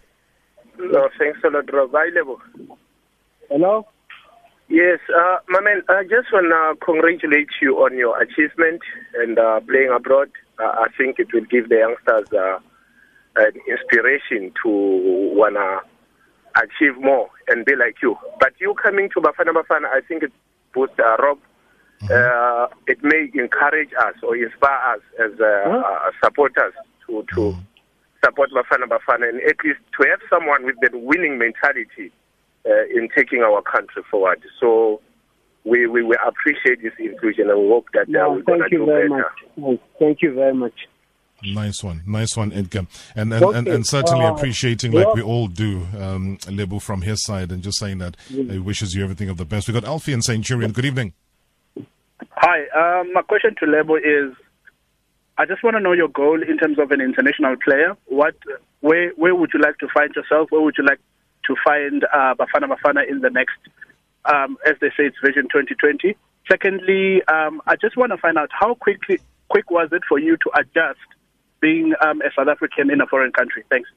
No, 0.79 1.09
thanks 1.19 1.39
a 1.45 1.49
lot, 1.49 1.73
Rob. 1.73 1.91
Hi, 1.93 2.09
Lebo. 2.15 2.41
Hello? 3.49 3.87
Yes, 4.69 5.01
uh, 5.15 5.39
my 5.49 5.61
man, 5.61 5.83
I 5.89 6.05
just 6.05 6.33
want 6.33 6.47
to 6.47 6.85
congratulate 6.85 7.49
you 7.61 7.79
on 7.79 7.97
your 7.97 8.21
achievement 8.23 8.81
and 9.15 9.37
uh, 9.37 9.59
playing 9.61 9.91
abroad. 9.95 10.31
I 10.65 10.87
think 10.97 11.19
it 11.19 11.33
will 11.33 11.45
give 11.45 11.69
the 11.69 11.79
youngsters 11.79 12.33
uh, 12.33 12.59
an 13.37 13.53
inspiration 13.69 14.53
to 14.63 14.69
want 15.35 15.55
to 15.55 15.81
achieve 16.63 17.01
more 17.01 17.29
and 17.49 17.65
be 17.65 17.77
like 17.77 17.97
you. 18.03 18.17
But 18.39 18.53
you 18.61 18.75
coming 18.75 19.09
to 19.11 19.21
Bafana 19.21 19.53
Bafana, 19.53 19.87
I 19.87 20.01
think 20.07 20.23
it 20.23 20.33
boosts 20.75 20.97
uh, 20.99 21.17
Rob. 21.19 21.39
Uh, 22.11 22.67
it 22.87 22.99
may 23.03 23.31
encourage 23.35 23.91
us 23.99 24.15
or 24.23 24.35
inspire 24.35 24.95
us 24.95 25.01
as 25.23 25.39
uh, 25.39 25.45
uh, 25.45 26.11
supporters 26.25 26.73
to, 27.07 27.25
to 27.35 27.55
support 28.25 28.51
Bafana 28.51 28.87
Bafana 28.89 29.29
and 29.29 29.41
at 29.43 29.57
least 29.65 29.81
to 30.01 30.09
have 30.09 30.21
someone 30.31 30.65
with 30.65 30.77
that 30.81 30.95
winning 30.95 31.39
mentality 31.39 32.11
uh, 32.67 32.85
in 32.95 33.09
taking 33.15 33.43
our 33.43 33.61
country 33.63 34.03
forward. 34.11 34.43
So 34.59 35.03
we, 35.65 35.87
we, 35.87 36.03
we 36.03 36.17
appreciate 36.27 36.83
this 36.83 36.93
inclusion 36.99 37.51
and 37.51 37.61
we 37.61 37.69
hope 37.69 37.87
that 37.93 38.03
uh, 38.03 38.05
No, 38.09 38.33
we're 38.33 38.43
going 38.43 38.59
to 38.59 38.65
thank 38.65 38.73
you 38.73 38.79
do 38.79 38.87
very 38.87 39.09
better. 39.09 39.31
much. 39.57 39.81
Thank 39.99 40.23
you 40.23 40.35
very 40.35 40.55
much. 40.55 40.75
Nice 41.43 41.83
one, 41.83 42.03
nice 42.07 42.37
one, 42.37 42.53
Edgar, 42.53 42.87
and 43.17 43.33
and, 43.33 43.43
and, 43.43 43.67
Okay, 43.67 43.75
and 43.75 43.87
certainly 43.87 44.27
uh, 44.27 44.35
appreciating 44.35 44.93
like 44.93 45.07
yeah. 45.07 45.13
we 45.15 45.23
all 45.23 45.47
do, 45.49 45.87
um, 45.99 46.37
Lebo 46.51 46.79
from 46.81 47.01
his 47.01 47.25
side, 47.25 47.51
and 47.51 47.63
just 47.63 47.79
saying 47.79 47.97
that 47.97 48.15
he 48.29 48.59
wishes 48.59 48.93
you 48.95 49.03
everything 49.03 49.31
of 49.31 49.39
the 49.39 49.47
best. 49.47 49.67
We 49.67 49.73
got 49.73 49.85
Alfie 49.85 50.13
in 50.13 50.21
Centurion. 50.21 50.73
Good 50.73 50.85
evening. 50.85 51.15
Hi, 52.33 53.01
um, 53.01 53.15
my 53.15 53.23
question 53.23 53.55
to 53.61 53.67
Lebo 53.67 53.97
is, 53.97 54.35
I 55.39 55.47
just 55.47 55.65
want 55.65 55.77
to 55.77 55.81
know 55.81 55.93
your 55.93 56.09
goal 56.09 56.43
in 56.43 56.59
terms 56.59 56.79
of 56.79 56.91
an 56.91 57.01
international 57.01 57.57
player. 57.65 57.97
What, 58.05 58.35
where, 58.81 59.11
where 59.17 59.35
would 59.35 59.51
you 59.55 59.61
like 59.61 59.79
to 59.79 59.89
find 59.95 60.15
yourself? 60.15 60.51
Where 60.51 60.61
would 60.61 60.75
you 60.77 60.85
like 60.85 61.01
to 61.47 61.57
find 61.65 62.05
uh, 62.05 62.35
Bafana 62.35 62.69
Bafana 62.69 63.09
in 63.09 63.21
the 63.21 63.31
next, 63.31 63.57
um, 64.25 64.57
as 64.67 64.75
they 64.81 64.89
say, 64.89 65.05
it's 65.05 65.17
Vision 65.25 65.45
2020? 65.45 66.17
Secondly, 66.51 67.23
um, 67.25 67.63
I 67.67 67.77
just 67.77 67.97
want 67.97 68.13
to 68.13 68.19
find 68.19 68.37
out 68.39 68.51
how 68.53 68.75
quickly, 68.75 69.21
quick 69.49 69.71
was 69.71 69.89
it 69.93 70.03
for 70.09 70.19
you 70.19 70.37
to 70.37 70.51
adjust 70.59 70.99
being 71.61 71.95
um, 72.05 72.21
a 72.23 72.31
South 72.37 72.49
African 72.49 72.91
in 72.91 73.01
a 73.01 73.07
foreign 73.07 73.33
country? 73.33 73.65
Thanks. 73.71 73.89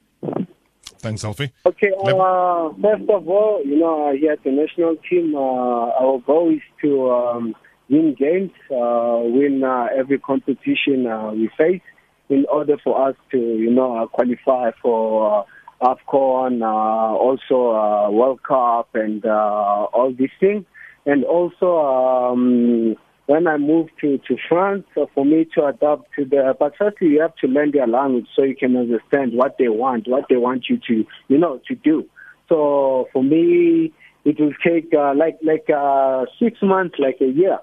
Thanks, 0.98 1.24
Alfie. 1.24 1.52
Okay, 1.66 1.90
uh, 1.90 2.70
first 2.80 3.10
of 3.10 3.28
all, 3.28 3.62
you 3.64 3.78
know, 3.78 4.08
uh, 4.08 4.12
here 4.12 4.32
at 4.32 4.42
the 4.42 4.50
national 4.50 4.96
team, 5.08 5.34
uh, 5.34 5.38
our 5.38 6.18
goal 6.20 6.50
is 6.50 6.62
to 6.82 7.10
um, 7.10 7.54
win 7.90 8.14
games, 8.18 8.52
uh, 8.70 9.20
win 9.20 9.62
uh, 9.64 9.88
every 9.96 10.18
competition 10.18 11.06
uh, 11.06 11.30
we 11.32 11.50
face 11.58 11.82
in 12.30 12.46
order 12.50 12.76
for 12.82 13.08
us 13.08 13.16
to, 13.30 13.38
you 13.38 13.70
know, 13.70 13.98
uh, 13.98 14.06
qualify 14.06 14.70
for 14.80 15.40
uh, 15.40 15.42
AFCON, 15.82 16.62
uh, 16.62 17.16
also 17.16 17.72
uh, 17.72 18.10
World 18.10 18.42
Cup 18.42 18.88
and 18.94 19.24
uh, 19.24 19.86
all 19.92 20.14
these 20.16 20.30
things. 20.40 20.64
And 21.06 21.24
also, 21.24 21.78
um, 21.78 22.96
when 23.26 23.46
I 23.46 23.56
moved 23.56 23.92
to, 24.00 24.18
to 24.28 24.36
France, 24.48 24.84
uh, 25.00 25.06
for 25.14 25.24
me 25.24 25.46
to 25.54 25.66
adapt 25.66 26.12
to 26.16 26.24
the, 26.24 26.54
but 26.58 26.74
firstly 26.78 27.08
you 27.08 27.20
have 27.20 27.34
to 27.36 27.46
learn 27.46 27.72
their 27.72 27.86
language 27.86 28.26
so 28.34 28.42
you 28.42 28.56
can 28.56 28.76
understand 28.76 29.32
what 29.34 29.56
they 29.58 29.68
want, 29.68 30.08
what 30.08 30.26
they 30.28 30.36
want 30.36 30.66
you 30.68 30.78
to, 30.88 31.04
you 31.28 31.38
know, 31.38 31.60
to 31.68 31.74
do. 31.74 32.06
So 32.48 33.08
for 33.12 33.22
me, 33.22 33.92
it 34.24 34.40
will 34.40 34.52
take 34.64 34.92
uh, 34.94 35.14
like 35.14 35.38
like 35.42 35.68
uh, 35.70 36.24
six 36.38 36.58
months, 36.62 36.96
like 36.98 37.18
a 37.20 37.26
year, 37.26 37.58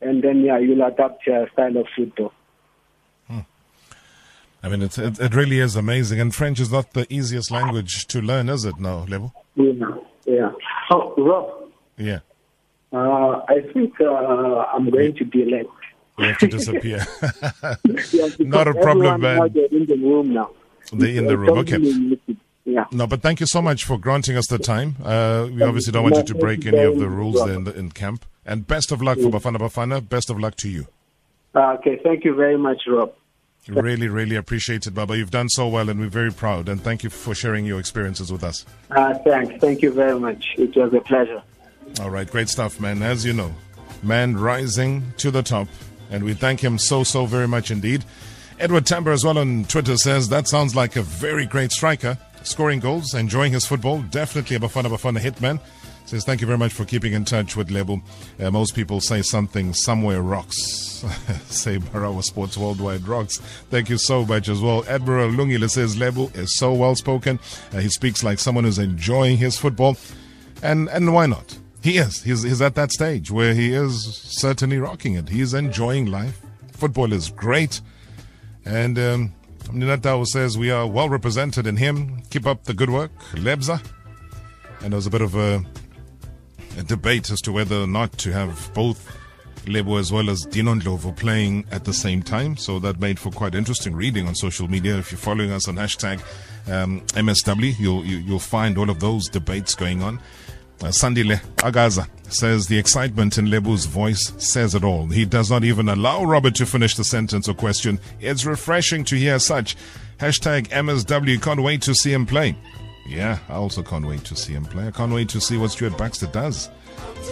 and 0.00 0.22
then 0.22 0.42
yeah, 0.42 0.58
you'll 0.58 0.84
adapt 0.84 1.26
your 1.26 1.48
style 1.52 1.76
of 1.76 1.86
football. 1.96 2.32
I 4.66 4.68
mean, 4.68 4.82
it, 4.82 4.98
it 4.98 5.20
it 5.20 5.32
really 5.32 5.60
is 5.60 5.76
amazing, 5.76 6.18
and 6.18 6.34
French 6.34 6.58
is 6.58 6.72
not 6.72 6.92
the 6.92 7.06
easiest 7.08 7.52
language 7.52 8.08
to 8.08 8.20
learn, 8.20 8.48
is 8.48 8.64
it? 8.64 8.80
No, 8.80 9.06
Lebo? 9.08 9.32
Yeah, 9.54 9.72
yeah. 10.26 10.50
Oh, 10.90 11.14
Rob, 11.16 11.70
Yeah, 11.96 12.18
uh, 12.92 13.42
I 13.48 13.60
think 13.72 14.00
uh, 14.00 14.06
I'm 14.74 14.90
going 14.90 15.14
to 15.14 15.24
be 15.24 15.44
late. 15.44 15.68
you 16.18 16.24
have 16.24 16.38
to 16.38 16.48
disappear. 16.48 17.06
Yeah, 18.12 18.28
Not 18.40 18.66
a 18.66 18.74
problem, 18.74 19.20
man. 19.20 19.52
They're 19.54 19.66
in 19.66 19.86
the 19.86 19.96
room 19.96 20.34
now. 20.34 20.50
They're 20.92 21.16
in 21.16 21.26
the 21.26 21.38
room. 21.38 21.58
Okay. 21.58 21.78
Yeah. 22.64 22.86
No, 22.90 23.06
but 23.06 23.22
thank 23.22 23.38
you 23.38 23.46
so 23.46 23.62
much 23.62 23.84
for 23.84 23.96
granting 23.96 24.36
us 24.36 24.48
the 24.48 24.58
time. 24.58 24.96
Uh, 25.04 25.46
we 25.52 25.62
obviously 25.62 25.92
don't 25.92 26.02
want 26.02 26.16
you 26.16 26.24
to 26.24 26.34
break 26.34 26.66
any 26.66 26.82
of 26.82 26.98
the 26.98 27.08
rules 27.08 27.36
there 27.44 27.54
in, 27.54 27.62
the, 27.62 27.72
in 27.78 27.92
camp. 27.92 28.24
And 28.44 28.66
best 28.66 28.90
of 28.90 29.00
luck 29.00 29.18
for 29.18 29.30
Bafana 29.30 29.58
Bafana. 29.58 30.00
Best 30.08 30.28
of 30.30 30.40
luck 30.40 30.56
to 30.56 30.68
you. 30.68 30.88
Uh, 31.54 31.74
okay. 31.78 32.00
Thank 32.02 32.24
you 32.24 32.34
very 32.34 32.58
much, 32.58 32.82
Rob. 32.88 33.12
Really, 33.68 34.08
really 34.08 34.36
appreciate 34.36 34.86
it, 34.86 34.94
Baba. 34.94 35.16
You've 35.16 35.30
done 35.30 35.48
so 35.48 35.66
well, 35.66 35.88
and 35.88 35.98
we're 35.98 36.08
very 36.08 36.32
proud. 36.32 36.68
And 36.68 36.80
thank 36.80 37.02
you 37.02 37.10
for 37.10 37.34
sharing 37.34 37.64
your 37.66 37.80
experiences 37.80 38.30
with 38.30 38.44
us. 38.44 38.64
Uh, 38.90 39.14
thanks. 39.18 39.60
Thank 39.60 39.82
you 39.82 39.92
very 39.92 40.18
much. 40.18 40.54
It 40.56 40.76
was 40.76 40.94
a 40.94 41.00
pleasure. 41.00 41.42
All 42.00 42.10
right, 42.10 42.30
great 42.30 42.48
stuff, 42.48 42.78
man. 42.80 43.02
As 43.02 43.24
you 43.24 43.32
know, 43.32 43.54
man 44.02 44.36
rising 44.36 45.02
to 45.18 45.30
the 45.30 45.42
top, 45.42 45.68
and 46.10 46.22
we 46.22 46.34
thank 46.34 46.60
him 46.62 46.78
so, 46.78 47.02
so 47.02 47.26
very 47.26 47.48
much 47.48 47.70
indeed. 47.70 48.04
Edward 48.58 48.86
Tamber 48.86 49.12
as 49.12 49.24
well 49.24 49.38
on 49.38 49.64
Twitter 49.64 49.96
says 49.96 50.28
that 50.28 50.48
sounds 50.48 50.74
like 50.74 50.96
a 50.96 51.02
very 51.02 51.44
great 51.44 51.72
striker, 51.72 52.16
scoring 52.42 52.80
goals, 52.80 53.14
enjoying 53.14 53.52
his 53.52 53.66
football. 53.66 54.00
Definitely 54.02 54.56
a 54.56 54.60
Bafana 54.60 54.86
Bafana 54.86 55.18
hitman. 55.18 55.60
Says 56.06 56.24
thank 56.24 56.40
you 56.40 56.46
very 56.46 56.58
much 56.58 56.72
for 56.72 56.84
keeping 56.84 57.12
in 57.14 57.24
touch 57.24 57.56
with 57.56 57.70
Lebo. 57.70 58.00
Uh, 58.38 58.50
most 58.52 58.76
people 58.76 59.00
say 59.00 59.22
something 59.22 59.74
somewhere 59.74 60.22
rocks. 60.22 60.56
say 61.48 61.78
Barawa 61.78 62.22
Sports 62.22 62.56
Worldwide 62.56 63.06
rocks. 63.08 63.38
Thank 63.70 63.90
you 63.90 63.98
so 63.98 64.24
much 64.24 64.48
as 64.48 64.60
well. 64.60 64.84
Admiral 64.88 65.30
Lungile 65.30 65.68
says 65.68 65.98
Lebo 65.98 66.28
is 66.28 66.56
so 66.56 66.72
well 66.72 66.94
spoken. 66.94 67.40
Uh, 67.72 67.80
he 67.80 67.88
speaks 67.88 68.22
like 68.22 68.38
someone 68.38 68.62
who's 68.62 68.78
enjoying 68.78 69.36
his 69.36 69.58
football. 69.58 69.96
And 70.62 70.88
and 70.90 71.12
why 71.12 71.26
not? 71.26 71.58
He 71.82 71.98
is. 71.98 72.22
He's, 72.22 72.42
he's 72.42 72.62
at 72.62 72.74
that 72.76 72.92
stage 72.92 73.30
where 73.30 73.54
he 73.54 73.72
is 73.72 74.04
certainly 74.04 74.78
rocking 74.78 75.14
it. 75.14 75.28
He's 75.28 75.54
enjoying 75.54 76.06
life. 76.06 76.40
Football 76.72 77.12
is 77.12 77.30
great. 77.30 77.80
And 78.64 78.98
um, 78.98 79.34
Ninatao 79.64 80.26
says 80.26 80.56
we 80.58 80.70
are 80.70 80.86
well 80.86 81.08
represented 81.08 81.66
in 81.66 81.76
him. 81.76 82.22
Keep 82.30 82.46
up 82.46 82.64
the 82.64 82.74
good 82.74 82.90
work. 82.90 83.12
Lebza. 83.34 83.80
And 84.82 84.92
there 84.92 84.96
was 84.96 85.06
a 85.06 85.10
bit 85.10 85.20
of 85.20 85.34
a, 85.36 85.64
a 86.76 86.82
debate 86.82 87.30
as 87.30 87.40
to 87.42 87.52
whether 87.52 87.76
or 87.76 87.86
not 87.86 88.12
to 88.18 88.32
have 88.32 88.70
both 88.74 89.16
Lebo 89.66 89.96
as 89.96 90.12
well 90.12 90.30
as 90.30 90.44
Dino 90.44 90.74
Ndlovu 90.74 91.16
playing 91.16 91.64
at 91.72 91.84
the 91.84 91.92
same 91.92 92.22
time. 92.22 92.56
So 92.56 92.78
that 92.80 93.00
made 93.00 93.18
for 93.18 93.30
quite 93.30 93.54
interesting 93.54 93.94
reading 93.94 94.28
on 94.28 94.34
social 94.34 94.68
media. 94.68 94.96
If 94.98 95.10
you're 95.10 95.18
following 95.18 95.50
us 95.50 95.68
on 95.68 95.76
hashtag 95.76 96.20
um, 96.70 97.00
MSW, 97.08 97.78
you'll, 97.78 98.04
you, 98.04 98.18
you 98.18 98.32
will 98.32 98.38
find 98.38 98.78
all 98.78 98.90
of 98.90 99.00
those 99.00 99.28
debates 99.28 99.74
going 99.74 100.02
on. 100.02 100.20
Uh, 100.80 100.88
Sandile 100.88 101.40
Agaza 101.56 102.06
says 102.30 102.66
the 102.66 102.78
excitement 102.78 103.38
in 103.38 103.46
Lebo's 103.46 103.86
voice 103.86 104.32
says 104.36 104.74
it 104.74 104.84
all. 104.84 105.06
He 105.06 105.24
does 105.24 105.50
not 105.50 105.64
even 105.64 105.88
allow 105.88 106.24
Robert 106.24 106.54
to 106.56 106.66
finish 106.66 106.94
the 106.94 107.04
sentence 107.04 107.48
or 107.48 107.54
question. 107.54 107.98
It's 108.20 108.44
refreshing 108.44 109.02
to 109.04 109.16
hear 109.16 109.38
such. 109.38 109.76
Hashtag 110.18 110.68
MSW 110.68 111.40
can't 111.42 111.62
wait 111.62 111.82
to 111.82 111.94
see 111.94 112.12
him 112.12 112.26
play. 112.26 112.56
Yeah, 113.06 113.38
I 113.48 113.54
also 113.54 113.82
can't 113.82 114.04
wait 114.06 114.24
to 114.24 114.36
see 114.36 114.52
him 114.52 114.64
play. 114.64 114.88
I 114.88 114.90
can't 114.90 115.12
wait 115.12 115.28
to 115.30 115.40
see 115.40 115.56
what 115.56 115.70
Stuart 115.70 115.96
Baxter 115.96 116.26
does 116.26 116.68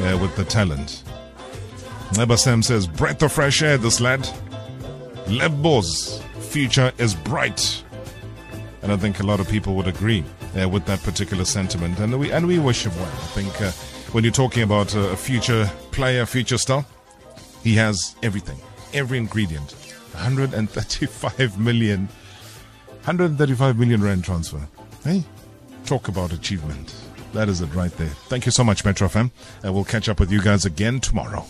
uh, 0.01 0.19
with 0.21 0.35
the 0.37 0.45
talent. 0.45 1.03
Neba 2.11 2.39
Sam 2.39 2.63
says, 2.63 2.87
breath 2.87 3.23
of 3.23 3.33
fresh 3.33 3.63
air, 3.63 3.77
this 3.77 4.01
lad. 4.01 4.29
Lebo's 5.27 6.23
future 6.39 6.93
is 6.99 7.15
bright. 7.15 7.83
And 8.83 8.93
I 8.93 8.97
think 8.97 9.21
a 9.21 9.25
lot 9.25 9.41
of 9.41 9.49
people 9.49 9.75
would 9.75 9.89
agree 9.89 10.23
uh, 10.61 10.69
with 10.69 10.85
that 10.85 11.03
particular 11.03 11.45
sentiment. 11.45 11.99
And 11.99 12.19
we, 12.21 12.31
and 12.31 12.47
we 12.47 12.59
wish 12.59 12.87
him 12.87 12.95
well. 12.97 13.07
I 13.07 13.27
think 13.35 13.61
uh, 13.61 13.71
when 14.13 14.23
you're 14.23 14.33
talking 14.33 14.63
about 14.63 14.95
a 14.95 15.17
future 15.17 15.69
player, 15.91 16.25
future 16.27 16.59
star, 16.59 16.85
he 17.63 17.75
has 17.75 18.15
everything, 18.23 18.59
every 18.93 19.19
ingredient. 19.19 19.73
135 20.13 21.59
million, 21.59 22.09
135 23.03 23.79
million 23.79 24.03
rand 24.03 24.23
transfer. 24.23 24.61
Hey, 25.03 25.25
talk 25.85 26.09
about 26.09 26.33
achievement. 26.33 26.95
That 27.33 27.49
is 27.49 27.61
it 27.61 27.75
right 27.75 27.93
there. 27.97 28.09
Thank 28.29 28.47
you 28.47 28.53
so 28.53 28.65
much, 28.65 28.85
Metro 28.85 29.09
FM. 29.09 29.31
And 29.63 29.75
we'll 29.75 29.85
catch 29.85 30.09
up 30.09 30.21
with 30.21 30.31
you 30.31 30.41
guys 30.41 30.65
again 30.65 31.01
tomorrow. 31.01 31.45